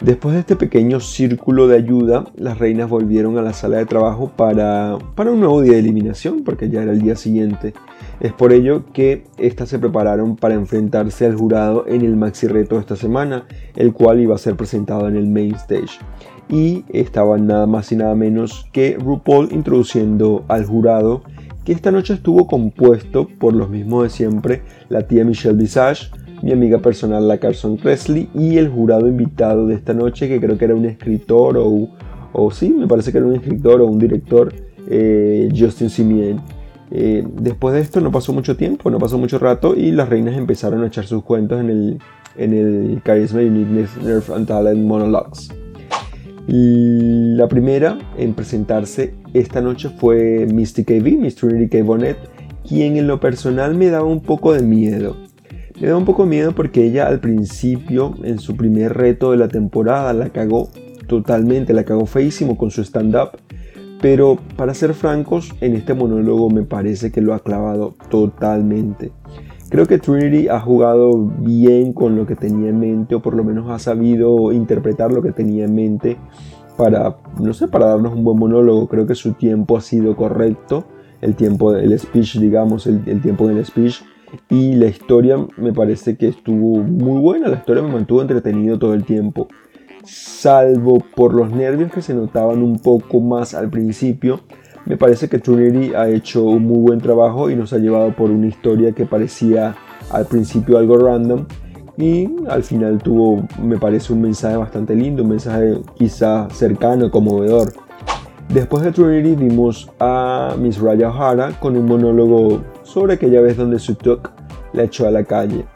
Después 0.00 0.34
de 0.34 0.40
este 0.40 0.56
pequeño 0.56 1.00
círculo 1.00 1.68
de 1.68 1.76
ayuda, 1.76 2.26
las 2.36 2.58
reinas 2.58 2.90
volvieron 2.90 3.38
a 3.38 3.42
la 3.42 3.54
sala 3.54 3.78
de 3.78 3.86
trabajo 3.86 4.30
para, 4.36 4.98
para 5.14 5.30
un 5.30 5.40
nuevo 5.40 5.62
día 5.62 5.72
de 5.72 5.78
eliminación, 5.78 6.44
porque 6.44 6.68
ya 6.68 6.82
era 6.82 6.92
el 6.92 7.00
día 7.00 7.16
siguiente. 7.16 7.72
Es 8.20 8.34
por 8.34 8.52
ello 8.52 8.84
que 8.92 9.24
estas 9.38 9.70
se 9.70 9.78
prepararon 9.78 10.36
para 10.36 10.54
enfrentarse 10.54 11.24
al 11.24 11.34
jurado 11.34 11.86
en 11.88 12.02
el 12.02 12.14
maxi 12.14 12.46
reto 12.46 12.74
de 12.74 12.82
esta 12.82 12.94
semana, 12.94 13.46
el 13.74 13.94
cual 13.94 14.20
iba 14.20 14.34
a 14.34 14.38
ser 14.38 14.54
presentado 14.54 15.08
en 15.08 15.16
el 15.16 15.28
main 15.28 15.54
stage. 15.54 15.98
Y 16.50 16.84
estaban 16.90 17.46
nada 17.46 17.66
más 17.66 17.90
y 17.90 17.96
nada 17.96 18.14
menos 18.14 18.68
que 18.72 18.98
RuPaul 19.00 19.48
introduciendo 19.50 20.44
al 20.48 20.66
jurado, 20.66 21.22
que 21.64 21.72
esta 21.72 21.90
noche 21.90 22.12
estuvo 22.12 22.46
compuesto 22.46 23.28
por 23.38 23.54
los 23.54 23.70
mismos 23.70 24.02
de 24.02 24.10
siempre, 24.10 24.62
la 24.90 25.06
tía 25.08 25.24
Michelle 25.24 25.56
Visage, 25.56 26.10
mi 26.42 26.52
amiga 26.52 26.78
personal, 26.78 27.26
la 27.26 27.38
Carson 27.38 27.76
Presley, 27.76 28.28
y 28.34 28.58
el 28.58 28.68
jurado 28.68 29.08
invitado 29.08 29.66
de 29.66 29.74
esta 29.74 29.94
noche, 29.94 30.28
que 30.28 30.40
creo 30.40 30.58
que 30.58 30.64
era 30.64 30.74
un 30.74 30.84
escritor 30.84 31.56
o, 31.58 31.88
o 32.32 32.50
sí, 32.50 32.70
me 32.70 32.86
parece 32.86 33.12
que 33.12 33.18
era 33.18 33.26
un 33.26 33.34
escritor 33.34 33.80
o 33.80 33.86
un 33.86 33.98
director, 33.98 34.52
eh, 34.88 35.48
Justin 35.56 35.90
Simien. 35.90 36.40
Eh, 36.90 37.26
después 37.40 37.74
de 37.74 37.80
esto 37.80 38.00
no 38.00 38.12
pasó 38.12 38.32
mucho 38.32 38.56
tiempo, 38.56 38.90
no 38.90 38.98
pasó 38.98 39.18
mucho 39.18 39.38
rato 39.38 39.74
y 39.74 39.90
las 39.90 40.08
reinas 40.08 40.36
empezaron 40.36 40.84
a 40.84 40.86
echar 40.86 41.06
sus 41.06 41.24
cuentos 41.24 41.60
en 41.60 41.70
el, 41.70 41.98
en 42.36 42.52
el 42.52 43.02
Charisma 43.04 43.40
Uniqueness 43.40 43.96
Nerf 44.02 44.30
and 44.30 44.46
Talent 44.46 44.84
Monologues. 44.84 45.50
La 46.48 47.48
primera 47.48 47.98
en 48.16 48.34
presentarse 48.34 49.14
esta 49.34 49.60
noche 49.60 49.88
fue 49.88 50.46
Misty 50.46 50.84
KV, 50.84 51.18
Miss 51.18 51.34
Trinity 51.34 51.68
K. 51.68 51.82
Bonnet, 51.82 52.16
quien 52.66 52.96
en 52.96 53.08
lo 53.08 53.18
personal 53.18 53.74
me 53.74 53.86
daba 53.88 54.04
un 54.04 54.20
poco 54.20 54.52
de 54.52 54.62
miedo. 54.62 55.16
Me 55.80 55.88
daba 55.88 55.98
un 55.98 56.06
poco 56.06 56.24
miedo 56.24 56.52
porque 56.52 56.84
ella 56.84 57.06
al 57.06 57.20
principio, 57.20 58.14
en 58.22 58.38
su 58.38 58.56
primer 58.56 58.94
reto 58.94 59.32
de 59.32 59.36
la 59.36 59.48
temporada, 59.48 60.14
la 60.14 60.30
cagó 60.30 60.70
totalmente, 61.06 61.74
la 61.74 61.84
cagó 61.84 62.06
feísimo 62.06 62.56
con 62.56 62.70
su 62.70 62.82
stand-up. 62.82 63.30
Pero 64.00 64.38
para 64.56 64.72
ser 64.72 64.94
francos, 64.94 65.54
en 65.60 65.74
este 65.74 65.92
monólogo 65.94 66.48
me 66.48 66.62
parece 66.62 67.12
que 67.12 67.20
lo 67.20 67.34
ha 67.34 67.40
clavado 67.40 67.94
totalmente. 68.10 69.12
Creo 69.68 69.86
que 69.86 69.98
Trinity 69.98 70.48
ha 70.48 70.60
jugado 70.60 71.26
bien 71.40 71.92
con 71.92 72.16
lo 72.16 72.26
que 72.26 72.36
tenía 72.36 72.70
en 72.70 72.80
mente, 72.80 73.14
o 73.14 73.20
por 73.20 73.34
lo 73.34 73.44
menos 73.44 73.68
ha 73.70 73.78
sabido 73.78 74.52
interpretar 74.52 75.12
lo 75.12 75.22
que 75.22 75.32
tenía 75.32 75.64
en 75.64 75.74
mente 75.74 76.16
para, 76.78 77.16
no 77.40 77.52
sé, 77.52 77.68
para 77.68 77.86
darnos 77.86 78.14
un 78.14 78.24
buen 78.24 78.38
monólogo. 78.38 78.88
Creo 78.88 79.06
que 79.06 79.14
su 79.14 79.32
tiempo 79.32 79.76
ha 79.76 79.80
sido 79.80 80.16
correcto, 80.16 80.84
el 81.20 81.34
tiempo 81.34 81.72
del 81.72 81.98
speech, 81.98 82.38
digamos, 82.38 82.86
el, 82.86 83.02
el 83.06 83.20
tiempo 83.20 83.48
del 83.48 83.64
speech. 83.64 84.02
Y 84.50 84.74
la 84.74 84.86
historia 84.86 85.36
me 85.56 85.72
parece 85.72 86.16
que 86.16 86.28
estuvo 86.28 86.82
muy 86.82 87.20
buena, 87.20 87.48
la 87.48 87.56
historia 87.56 87.82
me 87.82 87.92
mantuvo 87.92 88.22
entretenido 88.22 88.78
todo 88.78 88.94
el 88.94 89.04
tiempo 89.04 89.48
salvo 90.06 91.02
por 91.14 91.34
los 91.34 91.50
nervios 91.50 91.90
que 91.90 92.02
se 92.02 92.14
notaban 92.14 92.62
un 92.62 92.78
poco 92.78 93.20
más 93.20 93.54
al 93.54 93.68
principio, 93.70 94.40
me 94.84 94.96
parece 94.96 95.28
que 95.28 95.38
Trinity 95.38 95.94
ha 95.94 96.08
hecho 96.08 96.44
un 96.44 96.64
muy 96.64 96.78
buen 96.78 97.00
trabajo 97.00 97.50
y 97.50 97.56
nos 97.56 97.72
ha 97.72 97.78
llevado 97.78 98.14
por 98.14 98.30
una 98.30 98.46
historia 98.46 98.92
que 98.92 99.04
parecía 99.04 99.74
al 100.10 100.26
principio 100.26 100.78
algo 100.78 100.96
random 100.96 101.44
y 101.98 102.30
al 102.48 102.62
final 102.62 103.02
tuvo, 103.02 103.44
me 103.60 103.78
parece, 103.78 104.12
un 104.12 104.20
mensaje 104.20 104.56
bastante 104.56 104.94
lindo, 104.94 105.24
un 105.24 105.30
mensaje 105.30 105.78
quizá 105.96 106.48
cercano, 106.50 107.10
conmovedor. 107.10 107.72
Después 108.48 108.84
de 108.84 108.92
Trinity 108.92 109.34
vimos 109.34 109.90
a 109.98 110.54
Miss 110.56 110.78
Raya 110.78 111.10
O'Hara 111.10 111.58
con 111.58 111.76
un 111.76 111.86
monólogo 111.86 112.62
sobre 112.86 113.14
aquella 113.14 113.40
vez 113.40 113.56
donde 113.56 113.78
Sutuk 113.78 114.30
la 114.72 114.84
echó 114.84 115.06
a 115.06 115.10
la 115.10 115.24
calle. 115.24 115.66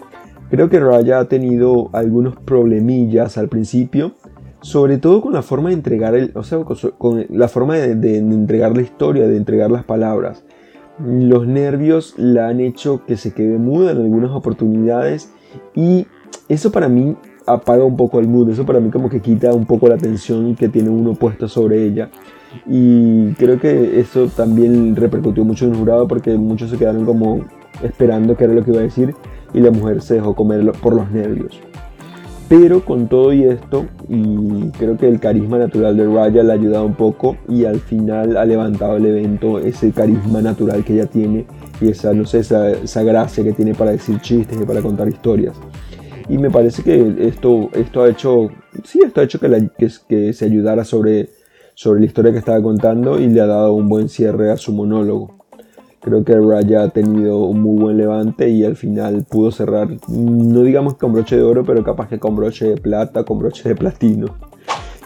Creo 0.49 0.69
que 0.69 0.81
Raya 0.81 1.21
ha 1.21 1.25
tenido 1.27 1.91
algunos 1.93 2.37
problemillas 2.37 3.37
al 3.37 3.49
principio, 3.49 4.13
sobre 4.63 4.99
todo 4.99 5.21
con 5.21 5.33
la 5.33 5.43
forma 5.43 5.69
de 5.69 5.77
entregar 5.77 6.15
el, 6.15 6.33
o 6.35 6.43
sea, 6.43 6.61
con 6.99 7.27
la 7.29 7.49
forma 7.49 7.77
de, 7.77 8.19
entregar 8.19 8.77
la 8.77 8.83
historia, 8.83 9.27
de 9.27 9.37
entregar 9.37 9.71
las 9.71 9.85
palabras. 9.85 10.45
Los 10.99 11.47
nervios 11.47 12.15
la 12.17 12.49
han 12.49 12.61
hecho 12.61 13.05
que 13.07 13.17
se 13.17 13.33
quede 13.33 13.59
muda 13.59 13.93
en 13.93 13.99
algunas 13.99 14.33
oportunidades 14.33 15.33
y 15.75 16.07
eso 16.49 16.71
para 16.73 16.89
mí 16.89 17.17
apaga 17.47 17.85
un 17.85 17.97
poco 17.97 18.21
el 18.21 18.29
mood, 18.29 18.51
eso 18.51 18.67
para 18.67 18.81
mí 18.81 18.91
como 18.91 19.09
que 19.09 19.21
quita 19.21 19.53
un 19.53 19.67
poco 19.67 19.89
la 19.89 19.95
atención 19.95 20.55
que 20.55 20.69
tiene 20.69 20.91
uno 20.91 21.15
puesto 21.15 21.49
sobre 21.49 21.85
ella. 21.85 22.11
Y 22.67 23.33
creo 23.35 23.61
que 23.61 24.01
eso 24.01 24.27
también 24.27 24.97
repercutió 24.97 25.45
mucho 25.45 25.67
en 25.67 25.73
el 25.73 25.79
jurado 25.79 26.09
porque 26.09 26.37
muchos 26.37 26.71
se 26.71 26.79
quedaron 26.79 27.05
como 27.05 27.45
esperando 27.83 28.37
qué 28.37 28.45
era 28.45 28.55
lo 28.55 28.65
que 28.65 28.73
iba 28.73 28.81
a 28.81 28.85
decir 28.85 29.15
y 29.55 29.61
la 29.61 29.71
mujer 29.71 30.03
se 30.03 30.15
dejó 30.15 30.35
comer 30.35 30.73
por 30.83 30.95
los 30.95 31.11
nervios. 31.11 31.61
Pero 32.49 32.85
con 32.85 33.07
todo 33.07 33.33
y 33.33 33.45
esto, 33.45 33.87
y 34.09 34.71
creo 34.71 34.97
que 34.97 35.09
el 35.09 35.21
carisma 35.21 35.57
natural 35.57 35.97
de 35.97 36.05
Raya 36.05 36.43
le 36.43 36.51
ha 36.51 36.55
ayudado 36.57 36.85
un 36.85 36.97
poco 36.97 37.37
y 37.49 37.65
al 37.65 37.79
final 37.79 38.37
ha 38.37 38.45
levantado 38.45 38.97
el 38.97 39.07
evento 39.07 39.61
ese 39.61 39.93
carisma 39.93 40.43
natural 40.43 40.85
que 40.85 40.95
ella 40.95 41.07
tiene 41.07 41.47
y 41.81 41.91
esa, 41.91 42.13
no 42.13 42.25
sé, 42.25 42.41
esa, 42.41 42.73
esa 42.73 43.05
gracia 43.05 43.45
que 43.45 43.53
tiene 43.53 43.73
para 43.73 43.93
decir 43.93 44.21
chistes 44.21 44.61
y 44.61 44.65
para 44.65 44.83
contar 44.83 45.09
historias. 45.09 45.55
Y 46.31 46.39
me 46.39 46.49
parece 46.49 46.85
que 46.85 47.17
esto, 47.27 47.71
esto 47.73 48.05
ha 48.05 48.09
hecho, 48.09 48.51
sí, 48.85 49.01
esto 49.05 49.21
ha 49.21 49.25
hecho 49.25 49.41
que, 49.41 49.69
que 50.09 50.33
se 50.33 50.45
ayudara 50.45 50.85
sobre, 50.85 51.31
sobre 51.75 51.99
la 51.99 52.07
historia 52.07 52.31
que 52.31 52.39
estaba 52.39 52.63
contando 52.63 53.19
y 53.19 53.27
le 53.27 53.41
ha 53.41 53.47
dado 53.47 53.73
un 53.73 53.89
buen 53.89 54.09
cierre 54.09 54.53
a 54.53 54.57
su 54.57 54.73
monólogo. 54.73 55.41
Creo 56.01 56.25
que 56.25 56.39
Raya 56.39 56.85
ha 56.85 56.89
tenido 56.91 57.47
un 57.47 57.61
muy 57.61 57.83
buen 57.83 57.97
levante 57.97 58.49
y 58.49 58.65
al 58.65 58.77
final 58.77 59.27
pudo 59.29 59.51
cerrar, 59.51 59.89
no 60.09 60.63
digamos 60.63 60.95
con 60.95 61.13
broche 61.13 61.37
de 61.37 61.43
oro, 61.43 61.65
pero 61.65 61.83
capaz 61.83 62.09
que 62.09 62.21
con 62.21 62.37
broche 62.37 62.69
de 62.69 62.77
plata, 62.77 63.25
con 63.25 63.41
broche 63.41 63.69
de 63.69 63.75
platino. 63.75 64.37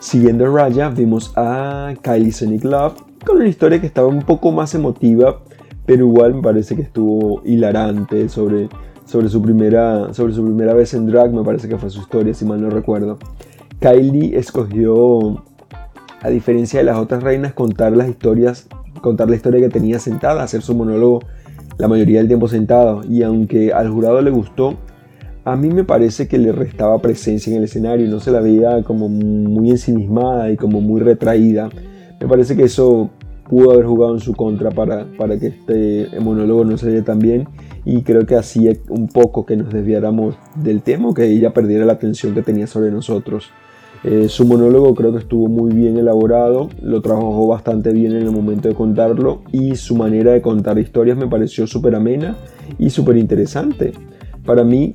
Siguiendo 0.00 0.44
a 0.44 0.50
Raya, 0.50 0.90
vimos 0.90 1.32
a 1.36 1.94
Kylie 2.02 2.32
Sonic 2.32 2.64
Love 2.64 3.02
con 3.24 3.36
una 3.36 3.48
historia 3.48 3.80
que 3.80 3.86
estaba 3.86 4.08
un 4.08 4.20
poco 4.20 4.52
más 4.52 4.74
emotiva, 4.74 5.40
pero 5.86 6.04
igual 6.04 6.34
me 6.34 6.42
parece 6.42 6.76
que 6.76 6.82
estuvo 6.82 7.40
hilarante 7.46 8.28
sobre, 8.28 8.68
sobre, 9.04 9.28
su 9.28 9.40
primera, 9.42 10.12
sobre 10.14 10.32
su 10.32 10.44
primera 10.44 10.74
vez 10.74 10.94
en 10.94 11.06
drag, 11.06 11.32
me 11.32 11.44
parece 11.44 11.68
que 11.68 11.76
fue 11.76 11.90
su 11.90 12.00
historia, 12.00 12.34
si 12.34 12.44
mal 12.44 12.60
no 12.60 12.70
recuerdo. 12.70 13.18
Kylie 13.80 14.36
escogió, 14.36 15.42
a 16.22 16.28
diferencia 16.30 16.78
de 16.80 16.84
las 16.84 16.98
otras 16.98 17.22
reinas, 17.22 17.52
contar 17.52 17.96
las 17.96 18.08
historias 18.08 18.68
contar 19.04 19.28
la 19.28 19.36
historia 19.36 19.60
que 19.60 19.68
tenía 19.68 19.98
sentada, 19.98 20.42
hacer 20.42 20.62
su 20.62 20.74
monólogo 20.74 21.20
la 21.76 21.88
mayoría 21.88 22.18
del 22.18 22.28
tiempo 22.28 22.48
sentado. 22.48 23.02
Y 23.08 23.22
aunque 23.22 23.72
al 23.72 23.90
jurado 23.90 24.22
le 24.22 24.30
gustó, 24.30 24.78
a 25.44 25.56
mí 25.56 25.68
me 25.68 25.84
parece 25.84 26.26
que 26.26 26.38
le 26.38 26.52
restaba 26.52 27.00
presencia 27.02 27.50
en 27.50 27.58
el 27.58 27.64
escenario, 27.64 28.08
no 28.08 28.18
se 28.18 28.30
la 28.30 28.40
veía 28.40 28.82
como 28.82 29.10
muy 29.10 29.70
ensimismada 29.70 30.50
y 30.50 30.56
como 30.56 30.80
muy 30.80 31.02
retraída. 31.02 31.68
Me 32.18 32.26
parece 32.26 32.56
que 32.56 32.64
eso 32.64 33.10
pudo 33.48 33.72
haber 33.72 33.86
jugado 33.86 34.14
en 34.14 34.20
su 34.20 34.34
contra 34.34 34.70
para, 34.70 35.06
para 35.16 35.38
que 35.38 35.48
este 35.48 36.08
monólogo 36.20 36.64
no 36.64 36.78
se 36.78 37.02
tan 37.02 37.18
bien 37.18 37.48
y 37.84 38.02
creo 38.02 38.26
que 38.26 38.36
hacía 38.36 38.72
un 38.88 39.08
poco 39.08 39.44
que 39.44 39.56
nos 39.56 39.72
desviáramos 39.72 40.36
del 40.56 40.82
tema, 40.82 41.12
que 41.14 41.26
ella 41.26 41.52
perdiera 41.52 41.84
la 41.84 41.94
atención 41.94 42.34
que 42.34 42.42
tenía 42.42 42.66
sobre 42.66 42.90
nosotros. 42.90 43.50
Eh, 44.04 44.28
su 44.28 44.44
monólogo 44.44 44.94
creo 44.94 45.12
que 45.12 45.18
estuvo 45.18 45.48
muy 45.48 45.72
bien 45.72 45.96
elaborado, 45.96 46.68
lo 46.82 47.00
trabajó 47.00 47.46
bastante 47.46 47.90
bien 47.90 48.12
en 48.12 48.22
el 48.22 48.30
momento 48.32 48.68
de 48.68 48.74
contarlo 48.74 49.40
y 49.50 49.76
su 49.76 49.96
manera 49.96 50.32
de 50.32 50.42
contar 50.42 50.78
historias 50.78 51.16
me 51.16 51.26
pareció 51.26 51.66
súper 51.66 51.94
amena 51.94 52.36
y 52.78 52.90
súper 52.90 53.16
interesante. 53.16 53.92
Para 54.44 54.62
mí, 54.62 54.92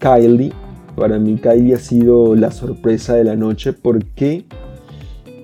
Kylie, 0.00 0.52
para 0.96 1.18
mí 1.20 1.36
Kylie 1.36 1.74
ha 1.74 1.78
sido 1.78 2.34
la 2.34 2.50
sorpresa 2.50 3.14
de 3.14 3.22
la 3.22 3.36
noche 3.36 3.72
porque 3.72 4.44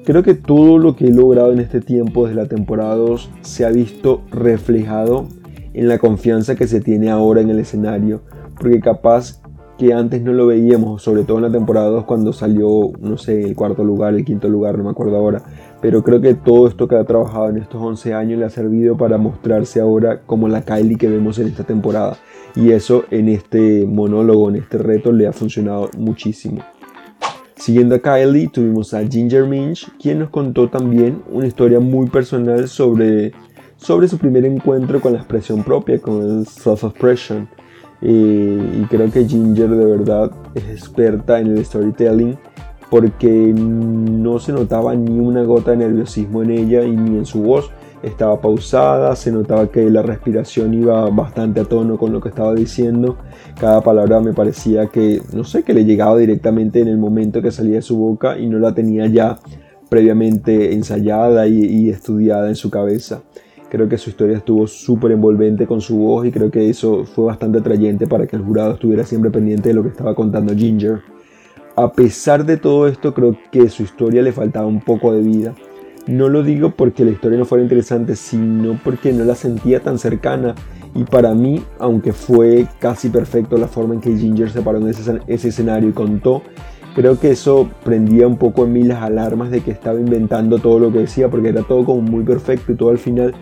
creo 0.05 0.23
que 0.23 0.35
todo 0.35 0.79
lo 0.79 0.97
que 0.97 1.07
he 1.07 1.11
logrado 1.13 1.53
en 1.53 1.61
este 1.61 1.81
tiempo 1.81 2.27
desde 2.27 2.41
la 2.41 2.49
temporada 2.49 2.95
2 2.97 3.31
se 3.43 3.65
ha 3.65 3.71
visto 3.71 4.23
reflejado 4.31 5.27
en 5.73 5.89
la 5.89 5.99
confianza 5.99 6.57
que 6.57 6.67
se 6.67 6.81
tiene 6.81 7.11
ahora 7.11 7.41
en 7.41 7.51
el 7.51 7.59
escenario, 7.59 8.23
porque 8.59 8.81
capaz 8.81 9.41
que 9.79 9.95
antes 9.95 10.21
no 10.23 10.35
lo 10.35 10.47
veíamos, 10.47 11.03
sobre 11.03 11.25
todo 11.25 11.39
en 11.39 11.45
la 11.45 11.51
temporada 11.51 11.89
2 11.89 12.05
cuando 12.05 12.35
salió, 12.35 12.91
no 13.01 13.17
sé, 13.17 13.43
el 13.43 13.57
cuarto 13.57 13.83
lugar, 13.83 14.15
el 14.15 14.27
quinto 14.27 14.47
lugar, 14.47 14.77
no 14.77 14.85
me 14.85 14.91
acuerdo 14.91 15.17
ahora. 15.17 15.43
Pero 15.81 16.03
creo 16.03 16.21
que 16.21 16.35
todo 16.35 16.69
esto 16.69 16.87
que 16.87 16.97
ha 16.97 17.05
trabajado 17.05 17.49
en 17.49 17.57
estos 17.57 17.81
11 17.81 18.13
años 18.13 18.39
le 18.39 18.45
ha 18.45 18.51
servido 18.51 18.99
para 18.99 19.17
mostrarse 19.17 19.81
ahora 19.81 20.21
como 20.27 20.49
la 20.49 20.63
Kylie 20.63 20.99
que 20.99 21.09
vemos 21.09 21.39
en 21.39 21.47
esta 21.47 21.65
temporada. 21.65 22.19
Y 22.55 22.73
eso 22.73 23.05
en 23.11 23.31
este 23.31 23.87
monólogo, 23.87 24.51
en 24.51 24.57
este 24.57 24.77
reto, 24.77 25.13
le 25.13 25.27
ha 25.27 25.33
funcionado 25.33 25.89
muchísimo. 25.97 26.61
Siguiendo 27.61 27.95
a 27.95 27.99
Kylie, 27.99 28.49
tuvimos 28.49 28.95
a 28.95 29.07
Ginger 29.07 29.47
Minch, 29.47 29.87
quien 30.01 30.19
nos 30.19 30.31
contó 30.31 30.69
también 30.69 31.23
una 31.31 31.47
historia 31.47 31.79
muy 31.79 32.09
personal 32.09 32.67
sobre, 32.69 33.33
sobre 33.77 34.09
su 34.09 34.19
primer 34.19 34.45
encuentro 34.47 35.01
con 35.01 35.13
la 35.13 35.19
expresión 35.19 35.63
propia, 35.63 36.01
con 36.01 36.23
el 36.23 36.47
self-expression 36.47 37.47
y 38.03 38.83
creo 38.89 39.11
que 39.11 39.27
Ginger 39.27 39.69
de 39.69 39.85
verdad 39.85 40.31
es 40.55 40.65
experta 40.71 41.39
en 41.39 41.49
el 41.49 41.65
storytelling 41.65 42.39
porque 42.89 43.53
no 43.55 44.39
se 44.39 44.53
notaba 44.53 44.95
ni 44.95 45.19
una 45.19 45.43
gota 45.43 45.73
de 45.73 45.77
nerviosismo 45.77 46.43
en 46.43 46.51
ella 46.51 46.83
y 46.83 46.97
ni 46.97 47.19
en 47.19 47.27
su 47.27 47.43
voz. 47.43 47.71
Estaba 48.03 48.41
pausada, 48.41 49.15
se 49.15 49.31
notaba 49.31 49.71
que 49.71 49.91
la 49.91 50.03
respiración 50.03 50.73
iba 50.75 51.09
bastante 51.11 51.61
a 51.61 51.65
tono 51.65 51.99
con 51.99 52.13
lo 52.13 52.21
que 52.21 52.31
estaba 52.31 52.55
diciendo. 52.55 53.19
Cada 53.61 53.83
palabra 53.83 54.21
me 54.21 54.33
parecía 54.33 54.87
que, 54.87 55.21
no 55.33 55.45
sé, 55.45 55.63
que 55.63 55.75
le 55.75 55.85
llegaba 55.85 56.17
directamente 56.17 56.81
en 56.81 56.89
el 56.89 56.97
momento 56.97 57.43
que 57.43 57.51
salía 57.51 57.77
de 57.77 57.83
su 57.83 57.99
boca 57.99 58.39
y 58.39 58.47
no 58.47 58.59
la 58.59 58.75
tenía 58.75 59.07
ya 59.07 59.39
previamente 59.89 60.73
ensayada 60.73 61.47
y 61.47 61.91
estudiada 61.91 62.49
en 62.49 62.55
su 62.55 62.71
cabeza. 62.71 63.23
Creo 63.71 63.89
que 63.89 63.99
su 63.99 64.11
historia 64.11 64.37
estuvo 64.37 64.67
súper 64.67 65.13
envolvente 65.13 65.65
con 65.65 65.81
su 65.81 65.97
voz 65.97 66.27
y 66.27 66.33
creo 66.33 66.51
que 66.51 66.69
eso 66.69 67.05
fue 67.05 67.27
bastante 67.27 67.59
atrayente 67.59 68.09
para 68.09 68.27
que 68.27 68.35
el 68.35 68.43
jurado 68.43 68.73
estuviera 68.75 69.05
siempre 69.05 69.31
pendiente 69.31 69.69
de 69.69 69.77
lo 69.77 69.85
que 69.85 69.91
estaba 69.91 70.13
contando 70.17 70.57
Ginger. 70.57 71.03
A 71.77 71.93
pesar 71.93 72.45
de 72.45 72.57
todo 72.57 72.89
esto, 72.89 73.15
creo 73.15 73.37
que 73.53 73.69
su 73.69 73.85
historia 73.85 74.23
le 74.23 74.33
faltaba 74.33 74.67
un 74.67 74.81
poco 74.81 75.13
de 75.13 75.21
vida. 75.21 75.55
No 76.07 76.29
lo 76.29 76.43
digo 76.43 76.71
porque 76.71 77.05
la 77.05 77.11
historia 77.11 77.39
no 77.39 77.45
fuera 77.45 77.63
interesante, 77.63 78.17
sino 78.17 78.79
porque 78.83 79.13
no 79.13 79.25
la 79.25 79.35
sentía 79.35 79.81
tan 79.81 79.99
cercana. 79.99 80.55
Y 80.95 81.05
para 81.05 81.35
mí, 81.35 81.63
aunque 81.79 82.13
fue 82.13 82.67
casi 82.81 83.11
perfecto 83.11 83.57
la 83.57 83.69
forma 83.69 83.95
en 83.95 84.01
que 84.01 84.17
Ginger 84.17 84.51
se 84.51 84.63
paró 84.63 84.79
en 84.79 84.89
ese, 84.89 85.21
escenario 85.29 85.91
y 85.91 85.93
contó, 85.93 86.43
creo 86.95 87.21
que 87.21 87.31
eso 87.31 87.71
prendía 87.85 88.27
un 88.27 88.39
poco 88.39 88.65
en 88.65 88.73
mí 88.73 88.83
las 88.83 89.03
alarmas 89.03 89.51
de 89.51 89.61
que 89.61 89.71
estaba 89.71 90.01
inventando 90.01 90.59
todo 90.59 90.79
lo 90.81 90.91
que 90.91 91.01
decía, 91.01 91.29
porque 91.29 91.51
era 91.51 91.63
todo 91.63 91.85
como 91.85 92.01
muy 92.01 92.25
perfecto 92.25 92.73
y 92.73 92.75
todo 92.75 92.91
al 92.91 92.99
final 92.99 93.35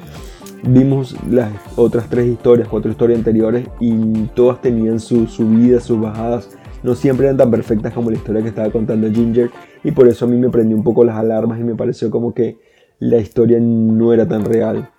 vimos 0.62 1.16
las 1.30 1.52
otras 1.76 2.08
tres 2.08 2.26
historias, 2.26 2.68
cuatro 2.68 2.90
historias 2.90 3.18
anteriores 3.18 3.66
y 3.80 4.24
todas 4.34 4.60
tenían 4.60 5.00
sus 5.00 5.32
subidas, 5.32 5.84
sus 5.84 6.00
bajadas, 6.00 6.57
no 6.82 6.94
siempre 6.94 7.26
eran 7.26 7.36
tan 7.36 7.50
perfectas 7.50 7.92
como 7.92 8.10
la 8.10 8.16
historia 8.16 8.42
que 8.42 8.48
estaba 8.48 8.70
contando 8.70 9.10
Ginger 9.10 9.50
y 9.84 9.90
por 9.92 10.08
eso 10.08 10.24
a 10.24 10.28
mí 10.28 10.36
me 10.36 10.50
prendió 10.50 10.76
un 10.76 10.84
poco 10.84 11.04
las 11.04 11.16
alarmas 11.16 11.60
y 11.60 11.64
me 11.64 11.74
pareció 11.74 12.10
como 12.10 12.34
que 12.34 12.58
la 12.98 13.18
historia 13.18 13.58
no 13.60 14.12
era 14.12 14.26
tan 14.26 14.44
real. 14.44 14.90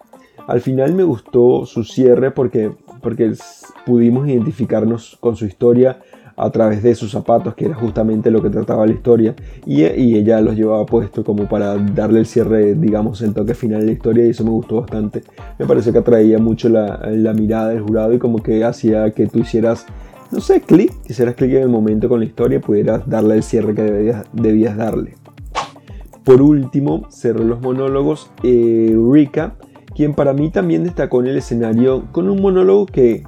Al 0.47 0.61
final 0.61 0.95
me 0.95 1.03
gustó 1.03 1.65
su 1.65 1.83
cierre 1.83 2.31
porque, 2.31 2.71
porque 3.01 3.33
pudimos 3.85 4.27
identificarnos 4.27 5.17
con 5.19 5.35
su 5.35 5.45
historia 5.45 5.99
a 6.39 6.49
través 6.51 6.81
de 6.81 6.95
sus 6.95 7.11
zapatos, 7.11 7.53
que 7.53 7.65
era 7.65 7.75
justamente 7.75 8.31
lo 8.31 8.41
que 8.41 8.49
trataba 8.49 8.85
la 8.85 8.93
historia, 8.93 9.35
y, 9.65 9.83
y, 9.83 10.15
ella 10.15 10.39
los 10.39 10.55
llevaba 10.55 10.85
puesto 10.85 11.21
como 11.21 11.49
para 11.49 11.75
darle 11.75 12.19
el 12.19 12.25
cierre, 12.25 12.75
digamos, 12.75 13.21
el 13.21 13.33
toque 13.33 13.53
final 13.53 13.81
de 13.81 13.87
la 13.87 13.91
historia, 13.91 14.25
y 14.25 14.29
eso 14.29 14.45
me 14.45 14.51
gustó 14.51 14.79
bastante. 14.79 15.21
Me 15.59 15.65
pareció 15.65 15.91
que 15.91 15.99
atraía 15.99 16.39
mucho 16.39 16.69
la, 16.69 17.09
la 17.11 17.33
mirada 17.33 17.69
del 17.69 17.81
jurado 17.81 18.13
y 18.13 18.19
como 18.19 18.41
que 18.41 18.63
hacía 18.63 19.11
que 19.11 19.27
tú 19.27 19.39
hicieras 19.39 19.85
no 20.31 20.41
sé, 20.41 20.61
clic, 20.61 20.93
hicieras 21.07 21.35
clic 21.35 21.51
en 21.53 21.63
el 21.63 21.69
momento 21.69 22.07
con 22.07 22.19
la 22.19 22.25
historia 22.25 22.61
pudieras 22.61 23.07
darle 23.09 23.35
el 23.35 23.43
cierre 23.43 23.73
que 23.73 23.81
debías, 24.33 24.77
darle. 24.77 25.15
Por 26.23 26.41
último, 26.41 27.07
cerró 27.09 27.43
los 27.43 27.61
monólogos 27.61 28.29
Eureka, 28.43 29.55
quien 29.95 30.13
para 30.13 30.33
mí 30.33 30.51
también 30.51 30.83
destacó 30.83 31.21
en 31.21 31.27
el 31.27 31.37
escenario 31.37 32.05
con 32.11 32.29
un 32.29 32.41
monólogo 32.41 32.85
que 32.85 33.23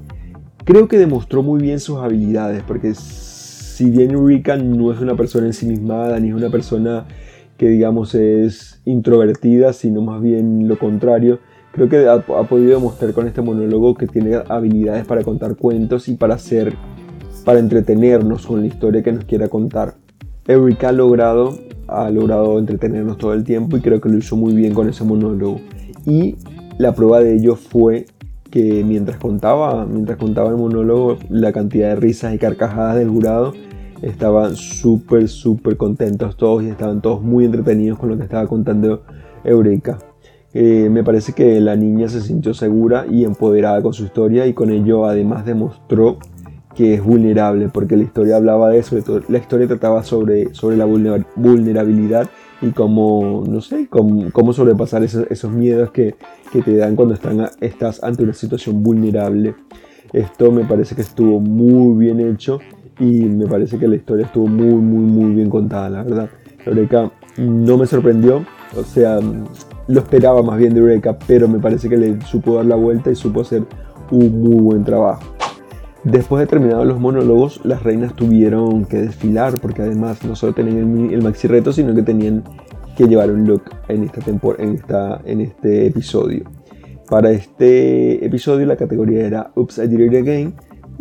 creo 0.63 0.87
que 0.87 0.99
demostró 0.99 1.41
muy 1.41 1.61
bien 1.61 1.79
sus 1.79 1.97
habilidades, 1.97 2.61
porque 2.63 2.93
si 2.93 3.89
bien 3.89 4.11
Eureka 4.11 4.57
no 4.57 4.91
es 4.91 4.99
una 4.99 5.15
persona 5.15 5.47
ensimismada, 5.47 6.19
ni 6.19 6.29
es 6.29 6.35
una 6.35 6.49
persona 6.49 7.07
que 7.57 7.67
digamos 7.67 8.13
es 8.13 8.81
introvertida, 8.85 9.73
sino 9.73 10.01
más 10.01 10.21
bien 10.21 10.67
lo 10.67 10.77
contrario, 10.77 11.39
Creo 11.73 11.87
que 11.87 12.05
ha, 12.07 12.19
podido 12.19 12.71
demostrar 12.71 13.13
con 13.13 13.27
este 13.27 13.41
monólogo 13.41 13.95
que 13.95 14.05
tiene 14.05 14.35
habilidades 14.49 15.05
para 15.05 15.23
contar 15.23 15.55
cuentos 15.55 16.09
y 16.09 16.15
para 16.15 16.35
hacer, 16.35 16.75
para 17.45 17.59
entretenernos 17.59 18.45
con 18.45 18.59
la 18.59 18.67
historia 18.67 19.01
que 19.01 19.13
nos 19.13 19.23
quiera 19.23 19.47
contar. 19.47 19.95
Erika 20.47 20.89
ha 20.89 20.91
logrado, 20.91 21.57
ha 21.87 22.09
logrado 22.09 22.59
entretenernos 22.59 23.17
todo 23.17 23.33
el 23.33 23.45
tiempo 23.45 23.77
y 23.77 23.81
creo 23.81 24.01
que 24.01 24.09
lo 24.09 24.17
hizo 24.17 24.35
muy 24.35 24.53
bien 24.53 24.73
con 24.73 24.89
ese 24.89 25.05
monólogo. 25.05 25.61
Y 26.05 26.35
la 26.77 26.93
prueba 26.93 27.21
de 27.21 27.35
ello 27.35 27.55
fue 27.55 28.05
que 28.49 28.83
mientras 28.83 29.17
contaba, 29.17 29.85
mientras 29.85 30.17
contaba 30.17 30.49
el 30.49 30.57
monólogo, 30.57 31.19
la 31.29 31.53
cantidad 31.53 31.89
de 31.89 31.95
risas 31.95 32.33
y 32.33 32.37
carcajadas 32.37 32.97
del 32.97 33.07
jurado 33.07 33.53
estaban 34.01 34.57
súper, 34.57 35.29
súper 35.29 35.77
contentos 35.77 36.35
todos 36.35 36.63
y 36.63 36.67
estaban 36.67 37.01
todos 37.01 37.21
muy 37.21 37.45
entretenidos 37.45 37.97
con 37.97 38.09
lo 38.09 38.17
que 38.17 38.23
estaba 38.23 38.45
contando 38.47 39.03
Eureka. 39.45 39.99
Eh, 40.53 40.89
me 40.91 41.03
parece 41.03 41.33
que 41.33 41.61
la 41.61 41.75
niña 41.75 42.09
se 42.09 42.21
sintió 42.21 42.53
segura 42.53 43.05
y 43.09 43.23
empoderada 43.23 43.81
con 43.81 43.93
su 43.93 44.03
historia 44.03 44.47
y 44.47 44.53
con 44.53 44.69
ello 44.69 45.05
además 45.05 45.45
demostró 45.45 46.17
que 46.75 46.95
es 46.95 47.03
vulnerable, 47.03 47.69
porque 47.69 47.97
la 47.97 48.03
historia 48.03 48.37
hablaba 48.37 48.69
de 48.69 48.79
eso, 48.79 48.97
la 49.27 49.37
historia 49.37 49.67
trataba 49.67 50.03
sobre, 50.03 50.53
sobre 50.53 50.77
la 50.77 50.85
vulnerabilidad 50.85 52.29
y 52.61 52.71
cómo, 52.71 53.43
no 53.47 53.61
sé, 53.61 53.87
cómo, 53.89 54.53
sobrepasar 54.53 55.03
esos, 55.03 55.51
miedos 55.51 55.91
que, 55.91 56.15
que, 56.51 56.61
te 56.61 56.75
dan 56.77 56.95
cuando 56.95 57.15
estás 57.59 58.03
ante 58.03 58.23
una 58.23 58.33
situación 58.33 58.83
vulnerable. 58.83 59.55
Esto 60.13 60.51
me 60.51 60.63
parece 60.65 60.95
que 60.95 61.01
estuvo 61.01 61.39
muy 61.39 62.05
bien 62.05 62.19
hecho 62.19 62.59
y 62.99 63.23
me 63.23 63.47
parece 63.47 63.79
que 63.79 63.87
la 63.87 63.95
historia 63.95 64.25
estuvo 64.25 64.47
muy, 64.47 64.75
muy, 64.75 65.03
muy 65.03 65.33
bien 65.33 65.49
contada, 65.49 65.89
la 65.89 66.03
verdad. 66.03 66.29
Eureka 66.65 67.11
no 67.37 67.77
me 67.77 67.87
sorprendió, 67.87 68.45
o 68.77 68.83
sea, 68.83 69.19
lo 69.91 69.99
esperaba 69.99 70.41
más 70.41 70.57
bien 70.57 70.73
de 70.73 70.79
Eureka, 70.79 71.17
pero 71.27 71.47
me 71.49 71.59
parece 71.59 71.89
que 71.89 71.97
le 71.97 72.21
supo 72.21 72.55
dar 72.55 72.65
la 72.65 72.75
vuelta 72.75 73.11
y 73.11 73.15
supo 73.15 73.41
hacer 73.41 73.63
un 74.09 74.41
muy 74.41 74.55
buen 74.55 74.83
trabajo. 74.85 75.21
Después 76.05 76.39
de 76.39 76.47
terminados 76.47 76.87
los 76.87 76.99
monólogos, 76.99 77.59
las 77.65 77.83
reinas 77.83 78.15
tuvieron 78.15 78.85
que 78.85 79.01
desfilar, 79.01 79.59
porque 79.59 79.81
además 79.81 80.23
no 80.23 80.35
solo 80.35 80.53
tenían 80.53 81.11
el, 81.11 81.21
maxi 81.21 81.47
reto, 81.47 81.73
sino 81.73 81.93
que 81.93 82.03
tenían 82.03 82.43
que 82.95 83.05
llevar 83.05 83.31
un 83.31 83.45
look 83.45 83.63
en, 83.89 84.03
esta 84.03 84.21
en, 84.57 84.75
esta, 84.75 85.21
en 85.25 85.41
este 85.41 85.87
episodio. 85.87 86.45
Para 87.09 87.31
este 87.31 88.25
episodio 88.25 88.65
la 88.65 88.77
categoría 88.77 89.25
era 89.25 89.51
Oops, 89.55 89.77
I 89.77 89.87
Did 89.87 90.15
Again, 90.15 90.53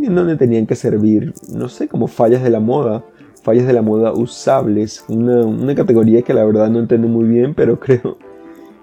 en 0.02 0.14
donde 0.14 0.36
tenían 0.36 0.66
que 0.66 0.74
servir, 0.74 1.32
no 1.54 1.68
sé, 1.68 1.86
como 1.86 2.08
fallas 2.08 2.42
de 2.42 2.50
la 2.50 2.60
moda, 2.60 3.04
fallas 3.44 3.66
de 3.66 3.72
la 3.72 3.82
moda 3.82 4.12
usables, 4.12 5.04
una, 5.08 5.46
una 5.46 5.74
categoría 5.76 6.22
que 6.22 6.34
la 6.34 6.44
verdad 6.44 6.68
no 6.70 6.80
entiendo 6.80 7.06
muy 7.06 7.26
bien, 7.26 7.54
pero 7.54 7.78
creo 7.80 8.18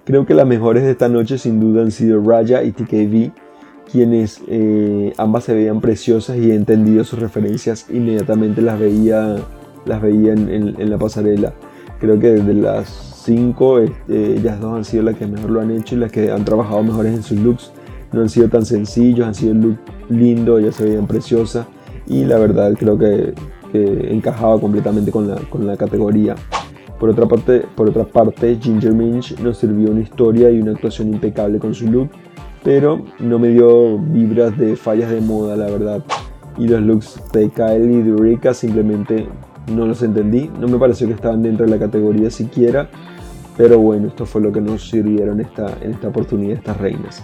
Creo 0.08 0.26
que 0.26 0.34
las 0.34 0.48
mejores 0.48 0.84
de 0.84 0.92
esta 0.92 1.10
noche 1.10 1.38
sin 1.38 1.60
duda 1.60 1.82
han 1.82 1.92
sido 1.92 2.24
Raya 2.24 2.64
y 2.64 2.72
TKV, 2.72 3.34
quienes 3.92 4.40
eh, 4.48 5.12
ambas 5.18 5.44
se 5.44 5.54
veían 5.54 5.82
preciosas 5.82 6.38
y 6.38 6.52
he 6.52 6.56
entendido 6.56 7.04
sus 7.04 7.20
referencias 7.20 7.88
inmediatamente 7.90 8.62
las 8.62 8.80
veía, 8.80 9.36
las 9.86 10.02
veía 10.02 10.32
en, 10.32 10.90
la 10.90 10.98
pasarela. 10.98 11.54
Creo 12.00 12.18
que 12.22 12.32
desde 12.32 12.54
las 12.54 12.88
5 13.26 13.80
este, 13.80 14.36
ellas 14.38 14.62
dos 14.62 14.78
han 14.78 14.86
sido 14.86 15.04
las 15.04 15.18
que 15.18 15.28
mejor 15.28 15.50
lo 15.50 15.60
han 15.60 15.72
hecho 15.72 15.96
y 15.96 15.98
las 15.98 16.10
que 16.10 16.32
han 16.32 16.46
trabajado 16.46 16.82
mejores 16.84 17.14
en 17.14 17.22
sus 17.22 17.38
looks. 17.38 17.74
No 18.14 18.22
han 18.22 18.30
sido 18.30 18.48
tan 18.48 18.66
sencillos, 18.66 19.28
han 19.28 19.36
sido 19.36 19.52
un 19.52 19.62
look 19.62 19.78
lindo, 20.08 20.58
ellas 20.58 20.76
se 20.76 20.86
veían 20.86 21.06
preciosas 21.06 21.68
y 22.08 22.24
la 22.24 22.38
verdad 22.38 22.76
creo 22.80 22.98
que, 22.98 23.34
encajaba 23.74 24.58
completamente 24.62 25.12
con 25.12 25.28
la, 25.28 25.36
con 25.50 25.68
la 25.68 25.76
categoría. 25.76 26.36
Por 27.00 27.10
otra, 27.10 27.28
parte, 27.28 27.64
por 27.76 27.90
otra 27.90 28.06
parte, 28.06 28.58
Ginger 28.60 28.94
Minch 28.94 29.40
nos 29.40 29.60
sirvió 29.60 29.92
una 29.92 30.02
historia 30.02 30.50
y 30.50 30.60
una 30.60 30.72
actuación 30.72 31.10
impecable 31.14 31.60
con 31.60 31.76
su 31.76 31.86
look, 31.86 32.10
pero 32.64 33.04
no 33.20 33.38
me 33.38 33.50
dio 33.50 34.00
vibras 34.00 34.58
de 34.58 34.76
fallas 34.76 35.12
de 35.12 35.22
moda, 35.22 35.56
la 35.56 35.66
verdad. 35.66 36.04
Y 36.58 36.68
los 36.68 36.82
looks 36.82 37.22
de 37.32 37.50
Kyle 37.50 37.92
y 37.92 38.02
de 38.02 38.54
simplemente 38.54 39.28
no 39.72 39.86
los 39.86 40.02
entendí, 40.02 40.50
no 40.60 40.68
me 40.68 40.80
pareció 40.80 41.08
que 41.08 41.14
estaban 41.14 41.44
dentro 41.44 41.66
de 41.66 41.72
la 41.72 41.78
categoría 41.78 42.32
siquiera, 42.32 42.90
pero 43.58 43.78
bueno, 43.78 44.08
esto 44.08 44.26
fue 44.26 44.42
lo 44.42 44.52
que 44.52 44.62
nos 44.62 44.90
sirvieron 44.90 45.40
esta, 45.40 45.78
en 45.82 45.92
esta 45.92 46.08
oportunidad 46.08 46.58
estas 46.58 46.78
reinas. 46.78 47.24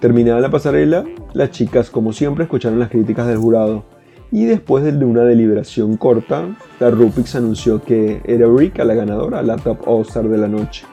Terminada 0.00 0.40
la 0.40 0.50
pasarela, 0.50 1.04
las 1.34 1.50
chicas 1.50 1.90
como 1.90 2.12
siempre 2.12 2.44
escucharon 2.44 2.78
las 2.78 2.88
críticas 2.88 3.26
del 3.26 3.38
jurado 3.38 3.84
y 4.32 4.46
después 4.46 4.84
de 4.84 5.04
una 5.04 5.22
deliberación 5.22 5.96
corta, 5.96 6.48
la 6.80 6.90
Rupix 6.90 7.36
anunció 7.36 7.82
que 7.82 8.20
era 8.24 8.44
Eureka 8.44 8.84
la 8.84 8.94
ganadora, 8.94 9.42
la 9.42 9.56
Top 9.56 9.86
All-Star 9.86 10.28
de 10.28 10.38
la 10.38 10.48
noche, 10.48 10.84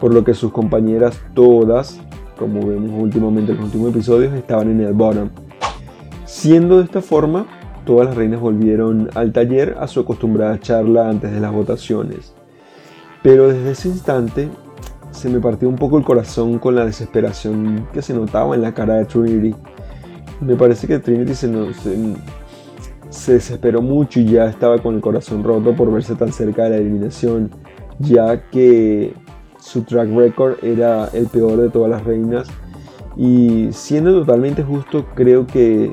por 0.00 0.14
lo 0.14 0.24
que 0.24 0.34
sus 0.34 0.50
compañeras 0.50 1.20
todas, 1.34 2.00
como 2.38 2.66
vemos 2.66 2.90
últimamente 3.00 3.52
en 3.52 3.58
los 3.58 3.66
últimos 3.66 3.90
episodios, 3.90 4.32
estaban 4.34 4.70
en 4.70 4.80
el 4.80 4.94
bottom. 4.94 5.28
Siendo 6.24 6.78
de 6.78 6.84
esta 6.84 7.02
forma, 7.02 7.46
todas 7.84 8.06
las 8.06 8.16
reinas 8.16 8.40
volvieron 8.40 9.10
al 9.14 9.32
taller 9.32 9.76
a 9.78 9.86
su 9.86 10.00
acostumbrada 10.00 10.58
charla 10.58 11.08
antes 11.08 11.32
de 11.32 11.40
las 11.40 11.52
votaciones. 11.52 12.34
Pero 13.22 13.48
desde 13.48 13.72
ese 13.72 13.88
instante 13.88 14.48
se 15.10 15.28
me 15.28 15.40
partió 15.40 15.68
un 15.68 15.76
poco 15.76 15.98
el 15.98 16.04
corazón 16.04 16.58
con 16.58 16.74
la 16.74 16.86
desesperación 16.86 17.88
que 17.92 18.00
se 18.00 18.14
notaba 18.14 18.54
en 18.54 18.62
la 18.62 18.72
cara 18.72 18.94
de 18.94 19.04
Trinity. 19.04 19.54
Me 20.40 20.56
parece 20.56 20.86
que 20.86 20.98
Trinity 20.98 21.34
se, 21.34 21.48
se 21.74 22.14
se 23.10 23.34
desesperó 23.34 23.82
mucho 23.82 24.20
y 24.20 24.26
ya 24.26 24.46
estaba 24.46 24.78
con 24.78 24.94
el 24.94 25.00
corazón 25.00 25.44
roto 25.44 25.74
por 25.74 25.92
verse 25.92 26.14
tan 26.14 26.32
cerca 26.32 26.64
de 26.64 26.70
la 26.70 26.76
eliminación, 26.76 27.50
ya 27.98 28.48
que 28.50 29.14
su 29.58 29.82
track 29.82 30.08
record 30.10 30.64
era 30.64 31.08
el 31.12 31.26
peor 31.26 31.60
de 31.60 31.68
todas 31.68 31.90
las 31.90 32.04
reinas. 32.04 32.48
Y 33.16 33.68
siendo 33.72 34.12
totalmente 34.20 34.62
justo, 34.62 35.06
creo 35.14 35.46
que, 35.46 35.92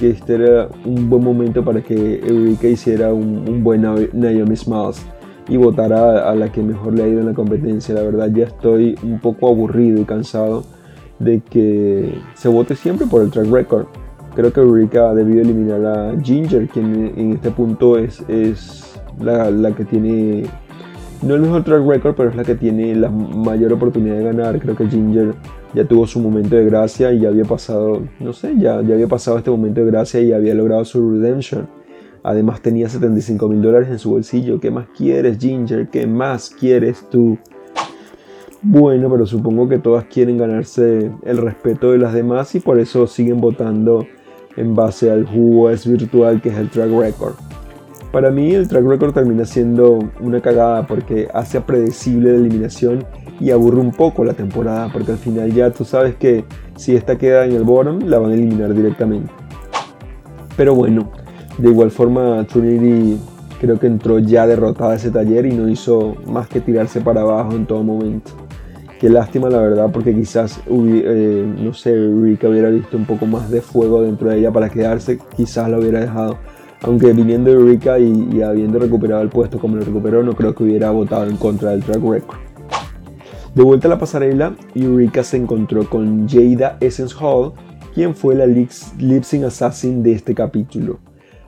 este 0.00 0.34
era 0.34 0.68
un 0.84 1.10
buen 1.10 1.24
momento 1.24 1.64
para 1.64 1.82
que 1.82 2.20
Eureka 2.24 2.68
hiciera 2.68 3.12
un, 3.12 3.64
buen 3.64 3.82
Naomi 3.82 4.56
Smiles 4.56 5.04
y 5.48 5.56
votara 5.56 6.30
a, 6.30 6.34
la 6.36 6.52
que 6.52 6.62
mejor 6.62 6.94
le 6.94 7.02
ha 7.02 7.08
ido 7.08 7.20
en 7.20 7.26
la 7.26 7.34
competencia. 7.34 7.94
La 7.94 8.02
verdad 8.02 8.28
ya 8.32 8.44
estoy 8.44 8.96
un 9.02 9.18
poco 9.18 9.48
aburrido 9.48 10.00
y 10.00 10.04
cansado 10.04 10.62
de 11.18 11.40
que 11.40 12.14
se 12.34 12.48
vote 12.48 12.76
siempre 12.76 13.06
por 13.06 13.22
el 13.22 13.30
track 13.30 13.46
record. 13.50 13.86
Creo 14.38 14.52
que 14.52 14.60
Eureka 14.60 15.10
ha 15.10 15.14
debido 15.16 15.42
eliminar 15.42 15.84
a 15.84 16.14
Ginger, 16.22 16.68
quien 16.68 17.12
en 17.16 17.32
este 17.32 17.50
punto 17.50 17.98
es, 17.98 18.22
es 18.28 18.96
la, 19.20 19.50
la, 19.50 19.74
que 19.74 19.84
tiene, 19.84 20.44
no 21.22 21.34
el 21.34 21.40
mejor 21.40 21.64
track 21.64 21.84
record, 21.84 22.14
pero 22.14 22.30
es 22.30 22.36
la 22.36 22.44
que 22.44 22.54
tiene 22.54 22.94
la 22.94 23.10
mayor 23.10 23.72
oportunidad 23.72 24.16
de 24.16 24.22
ganar. 24.22 24.60
Creo 24.60 24.76
que 24.76 24.86
Ginger 24.86 25.34
ya 25.74 25.84
tuvo 25.86 26.06
su 26.06 26.20
momento 26.20 26.54
de 26.54 26.66
gracia 26.66 27.12
y 27.12 27.18
ya 27.18 27.30
había 27.30 27.46
pasado, 27.46 28.00
no 28.20 28.32
sé, 28.32 28.54
ya, 28.56 28.80
ya 28.80 28.94
había 28.94 29.08
pasado 29.08 29.38
este 29.38 29.50
momento 29.50 29.80
de 29.80 29.90
gracia 29.90 30.20
y 30.20 30.32
había 30.32 30.54
logrado 30.54 30.84
su 30.84 31.10
redemption. 31.10 31.66
Además 32.22 32.60
tenía 32.60 32.88
75 32.88 33.48
mil 33.48 33.60
dólares 33.60 33.88
en 33.88 33.98
su 33.98 34.10
bolsillo. 34.10 34.60
¿Qué 34.60 34.70
más 34.70 34.86
quieres, 34.96 35.38
Ginger? 35.38 35.88
¿Qué 35.88 36.06
más 36.06 36.50
quieres 36.50 37.04
tú? 37.10 37.36
bueno, 38.62 39.08
pero 39.10 39.24
supongo 39.26 39.68
que 39.68 39.78
todas 39.78 40.04
quieren 40.06 40.36
ganarse 40.36 41.10
el 41.24 41.38
respeto 41.38 41.92
de 41.92 41.98
las 41.98 42.12
demás 42.12 42.54
y 42.54 42.60
por 42.60 42.80
eso 42.80 43.06
siguen 43.06 43.40
votando 43.40 44.06
en 44.58 44.74
base 44.74 45.10
al 45.10 45.24
jugo 45.24 45.70
es 45.70 45.86
virtual 45.86 46.40
que 46.42 46.48
es 46.50 46.56
el 46.56 46.70
track 46.70 46.90
record. 46.90 47.34
Para 48.12 48.30
mí 48.30 48.54
el 48.54 48.66
track 48.66 48.84
record 48.84 49.12
termina 49.12 49.44
siendo 49.44 49.98
una 50.20 50.40
cagada 50.40 50.86
porque 50.86 51.28
hace 51.32 51.60
predecible 51.60 52.32
la 52.32 52.38
eliminación 52.38 53.04
y 53.38 53.50
aburre 53.50 53.80
un 53.80 53.92
poco 53.92 54.24
la 54.24 54.32
temporada 54.32 54.90
porque 54.92 55.12
al 55.12 55.18
final 55.18 55.52
ya 55.52 55.70
tú 55.70 55.84
sabes 55.84 56.16
que 56.16 56.44
si 56.76 56.96
esta 56.96 57.16
queda 57.18 57.44
en 57.44 57.52
el 57.52 57.64
bottom 57.64 58.00
la 58.06 58.18
van 58.18 58.30
a 58.30 58.34
eliminar 58.34 58.74
directamente. 58.74 59.30
Pero 60.56 60.74
bueno, 60.74 61.10
de 61.58 61.68
igual 61.68 61.90
forma 61.90 62.44
Trinity 62.44 63.20
creo 63.60 63.78
que 63.78 63.86
entró 63.86 64.18
ya 64.18 64.46
derrotada 64.46 64.94
ese 64.94 65.10
taller 65.10 65.46
y 65.46 65.52
no 65.52 65.68
hizo 65.68 66.16
más 66.26 66.48
que 66.48 66.60
tirarse 66.60 67.00
para 67.00 67.20
abajo 67.20 67.52
en 67.52 67.66
todo 67.66 67.82
momento. 67.82 68.47
Qué 68.98 69.08
lástima 69.08 69.48
la 69.48 69.60
verdad 69.60 69.90
porque 69.92 70.12
quizás, 70.12 70.60
eh, 70.66 71.54
no 71.56 71.72
sé, 71.72 71.94
Rika 71.94 72.48
hubiera 72.48 72.68
visto 72.68 72.96
un 72.96 73.06
poco 73.06 73.26
más 73.26 73.48
de 73.48 73.60
fuego 73.60 74.02
dentro 74.02 74.28
de 74.28 74.38
ella 74.38 74.50
para 74.50 74.68
quedarse, 74.68 75.20
quizás 75.36 75.70
la 75.70 75.78
hubiera 75.78 76.00
dejado. 76.00 76.38
Aunque 76.82 77.12
viniendo 77.12 77.50
de 77.50 77.58
Rika 77.58 78.00
y, 78.00 78.42
habiendo 78.42 78.80
recuperado 78.80 79.22
el 79.22 79.28
puesto 79.28 79.60
como 79.60 79.76
lo 79.76 79.84
recuperó, 79.84 80.24
no 80.24 80.32
creo 80.32 80.52
que 80.52 80.64
hubiera 80.64 80.90
votado 80.90 81.26
en 81.26 81.36
contra 81.36 81.70
del 81.70 81.84
track 81.84 82.02
record. 82.02 82.38
De 83.54 83.62
vuelta 83.62 83.86
a 83.86 83.90
la 83.90 83.98
pasarela, 83.98 84.56
Eureka 84.74 85.22
se 85.22 85.36
encontró 85.36 85.88
con 85.88 86.28
Jada 86.28 86.76
Essence 86.80 87.14
Hall, 87.20 87.52
quien 87.94 88.16
fue 88.16 88.34
la 88.34 88.46
lip 88.46 88.70
sync 88.70 89.44
assassin 89.44 90.02
de 90.02 90.12
este 90.12 90.34
capítulo. 90.34 90.98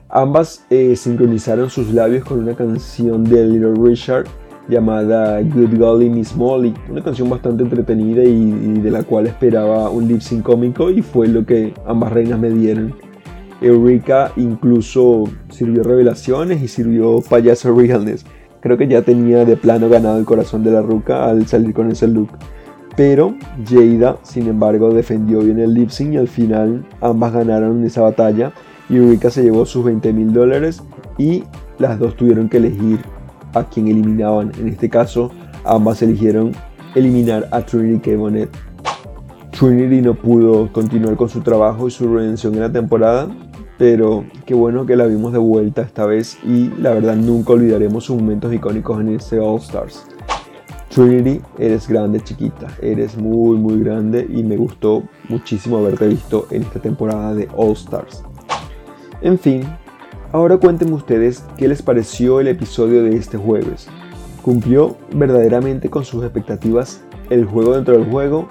Ambas 0.07 0.65
eh, 0.69 0.95
sincronizaron 0.95 1.69
sus 1.69 1.93
labios 1.93 2.23
con 2.23 2.39
una 2.39 2.55
canción 2.55 3.23
de 3.25 3.45
Little 3.45 3.73
Richard 3.75 4.25
llamada 4.67 5.41
Good 5.41 5.77
Golly 5.77 6.09
Miss 6.09 6.35
Molly, 6.35 6.73
una 6.89 7.03
canción 7.03 7.29
bastante 7.29 7.63
entretenida 7.63 8.23
y, 8.23 8.79
de 8.79 8.91
la 8.91 9.03
cual 9.03 9.27
esperaba 9.27 9.89
un 9.89 10.07
lip 10.07 10.21
sync 10.21 10.43
cómico 10.43 10.89
y 10.89 11.01
fue 11.01 11.27
lo 11.27 11.45
que 11.45 11.73
ambas 11.85 12.11
reinas 12.13 12.39
me 12.39 12.49
dieron. 12.49 12.95
Eureka 13.61 14.31
incluso 14.37 15.25
sirvió 15.49 15.83
revelaciones 15.83 16.61
y 16.61 16.67
sirvió 16.67 17.21
payaso 17.21 17.75
realness. 17.75 18.25
Creo 18.59 18.77
que 18.77 18.87
ya 18.87 19.01
tenía 19.01 19.45
de 19.45 19.55
plano 19.55 19.89
ganado 19.89 20.19
el 20.19 20.25
corazón 20.25 20.63
de 20.63 20.71
la 20.71 20.81
ruca 20.81 21.25
al 21.25 21.47
salir 21.47 21.73
con 21.73 21.91
ese 21.91 22.07
look. 22.07 22.29
Pero 22.95 23.35
Jada, 23.67 24.17
sin 24.23 24.47
embargo, 24.47 24.93
defendió 24.93 25.39
bien 25.39 25.59
el 25.59 25.73
lip 25.73 25.89
sync 25.89 26.13
y 26.13 26.17
al 26.17 26.27
final 26.27 26.85
ambas 27.01 27.33
ganaron 27.33 27.83
esa 27.83 28.01
batalla. 28.01 28.51
Y 28.89 28.97
Eureka 28.97 29.29
se 29.29 29.43
llevó 29.43 29.65
sus 29.65 29.85
20 29.85 30.11
mil 30.11 30.33
dólares 30.33 30.83
y 31.17 31.43
las 31.79 31.97
dos 31.97 32.15
tuvieron 32.15 32.49
que 32.49 32.57
elegir 32.57 32.99
a 33.53 33.63
quien 33.63 33.87
eliminaban. 33.87 34.51
En 34.59 34.67
este 34.67 34.89
caso, 34.89 35.31
ambas 35.63 36.01
eligieron 36.01 36.53
eliminar 36.95 37.47
a 37.51 37.61
Trinity 37.61 38.11
K. 38.11 38.17
Bonnet. 38.17 38.49
Trinity 39.51 40.01
no 40.01 40.15
pudo 40.15 40.71
continuar 40.71 41.15
con 41.15 41.29
su 41.29 41.41
trabajo 41.41 41.87
y 41.87 41.91
su 41.91 42.13
redención 42.13 42.53
en 42.55 42.61
la 42.61 42.71
temporada, 42.71 43.27
pero 43.77 44.23
qué 44.45 44.53
bueno 44.53 44.85
que 44.85 44.95
la 44.95 45.05
vimos 45.05 45.33
de 45.33 45.39
vuelta 45.39 45.81
esta 45.81 46.05
vez 46.05 46.37
y 46.43 46.69
la 46.79 46.93
verdad 46.93 47.15
nunca 47.15 47.53
olvidaremos 47.53 48.05
sus 48.05 48.17
momentos 48.17 48.53
icónicos 48.53 48.99
en 49.01 49.09
ese 49.09 49.39
All 49.39 49.59
Stars. 49.59 50.05
Trinity, 50.89 51.41
eres 51.57 51.87
grande 51.87 52.19
chiquita, 52.21 52.67
eres 52.81 53.17
muy 53.17 53.57
muy 53.57 53.79
grande 53.79 54.27
y 54.29 54.43
me 54.43 54.57
gustó 54.57 55.03
muchísimo 55.29 55.77
haberte 55.77 56.07
visto 56.07 56.47
en 56.51 56.63
esta 56.63 56.79
temporada 56.79 57.33
de 57.33 57.47
All 57.55 57.73
Stars. 57.73 58.23
En 59.21 59.37
fin, 59.37 59.63
Ahora 60.33 60.55
cuéntenme 60.55 60.95
ustedes 60.95 61.43
qué 61.57 61.67
les 61.67 61.81
pareció 61.81 62.39
el 62.39 62.47
episodio 62.47 63.03
de 63.03 63.17
este 63.17 63.37
jueves. 63.37 63.87
¿Cumplió 64.41 64.95
verdaderamente 65.13 65.89
con 65.89 66.05
sus 66.05 66.23
expectativas 66.23 67.03
el 67.29 67.43
juego 67.43 67.75
dentro 67.75 67.97
del 67.97 68.09
juego? 68.09 68.47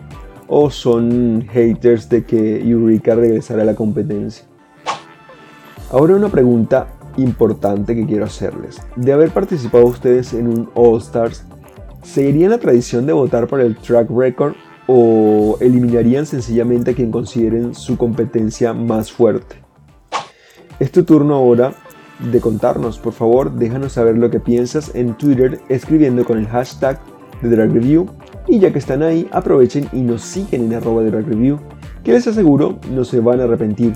¿O 0.47 0.69
son 0.69 1.47
haters 1.51 2.11
de 2.11 2.25
que 2.25 2.61
Eureka 2.61 3.15
regresara 3.15 3.63
a 3.63 3.65
la 3.65 3.75
competencia? 3.75 4.45
Ahora 5.91 6.17
una 6.17 6.29
pregunta 6.29 6.89
importante 7.17 7.95
que 7.95 8.05
quiero 8.05 8.27
hacerles. 8.27 8.83
De 8.97 9.15
haber 9.15 9.31
participado 9.31 9.87
ustedes 9.87 10.35
en 10.35 10.49
un 10.49 10.69
All 10.75 10.99
Stars, 10.99 11.47
¿seguirían 12.03 12.51
la 12.51 12.59
tradición 12.59 13.07
de 13.07 13.15
votar 13.15 13.47
por 13.47 13.59
el 13.59 13.77
track 13.77 14.11
record 14.11 14.53
o 14.87 15.57
eliminarían 15.63 16.27
sencillamente 16.27 16.91
a 16.91 16.95
quien 16.95 17.11
consideren 17.11 17.75
su 17.75 17.97
competencia 17.97 18.75
más 18.75 19.11
fuerte? 19.11 19.70
Es 20.81 20.91
tu 20.91 21.05
turno 21.05 21.35
ahora 21.35 21.75
de 22.33 22.41
contarnos, 22.41 22.99
por 22.99 23.13
favor, 23.13 23.53
déjanos 23.53 23.93
saber 23.93 24.17
lo 24.17 24.31
que 24.31 24.41
piensas 24.41 24.95
en 24.95 25.15
Twitter 25.15 25.61
escribiendo 25.69 26.25
con 26.25 26.39
el 26.39 26.47
hashtag 26.49 26.99
de 27.43 27.51
Drag 27.51 27.71
Review 27.71 28.07
y 28.49 28.61
ya 28.61 28.73
que 28.73 28.79
están 28.79 29.03
ahí, 29.03 29.29
aprovechen 29.31 29.89
y 29.93 30.01
nos 30.01 30.23
siguen 30.23 30.65
en 30.65 30.75
arroba 30.75 31.03
Drag 31.03 31.27
Review, 31.27 31.59
que 32.03 32.13
les 32.13 32.27
aseguro 32.27 32.79
no 32.91 33.05
se 33.05 33.21
van 33.21 33.41
a 33.41 33.45
arrepentir. 33.45 33.93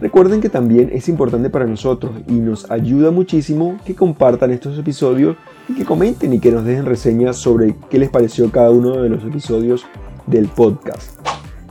Recuerden 0.00 0.40
que 0.40 0.48
también 0.48 0.90
es 0.92 1.08
importante 1.08 1.48
para 1.48 1.64
nosotros 1.64 2.12
y 2.26 2.32
nos 2.32 2.68
ayuda 2.72 3.12
muchísimo 3.12 3.78
que 3.84 3.94
compartan 3.94 4.50
estos 4.50 4.76
episodios 4.76 5.36
y 5.68 5.74
que 5.74 5.84
comenten 5.84 6.32
y 6.32 6.40
que 6.40 6.50
nos 6.50 6.64
dejen 6.64 6.86
reseñas 6.86 7.36
sobre 7.36 7.76
qué 7.88 8.00
les 8.00 8.10
pareció 8.10 8.50
cada 8.50 8.72
uno 8.72 9.00
de 9.00 9.08
los 9.08 9.24
episodios 9.24 9.86
del 10.26 10.48
podcast. 10.48 11.20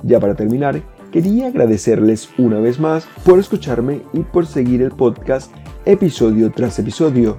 Ya 0.01 0.21
para 0.21 0.33
terminar, 0.33 0.81
Quería 1.15 1.47
agradecerles 1.47 2.29
una 2.37 2.59
vez 2.59 2.77
más 2.77 3.07
por 3.23 3.39
escucharme 3.39 4.01
y 4.11 4.19
por 4.19 4.45
seguir 4.45 4.81
el 4.81 4.91
podcast 4.91 5.49
episodio 5.85 6.51
tras 6.51 6.77
episodio. 6.77 7.37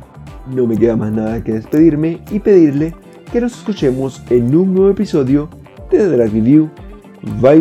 No 0.50 0.66
me 0.66 0.78
queda 0.78 0.96
más 0.96 1.12
nada 1.12 1.44
que 1.44 1.52
despedirme 1.52 2.22
y 2.30 2.40
pedirle 2.40 2.94
que 3.30 3.38
nos 3.38 3.54
escuchemos 3.58 4.22
en 4.30 4.56
un 4.56 4.72
nuevo 4.72 4.92
episodio 4.92 5.50
de 5.90 5.98
The 5.98 6.08
Drag 6.08 6.32
Review. 6.32 6.70
Bye. 7.42 7.56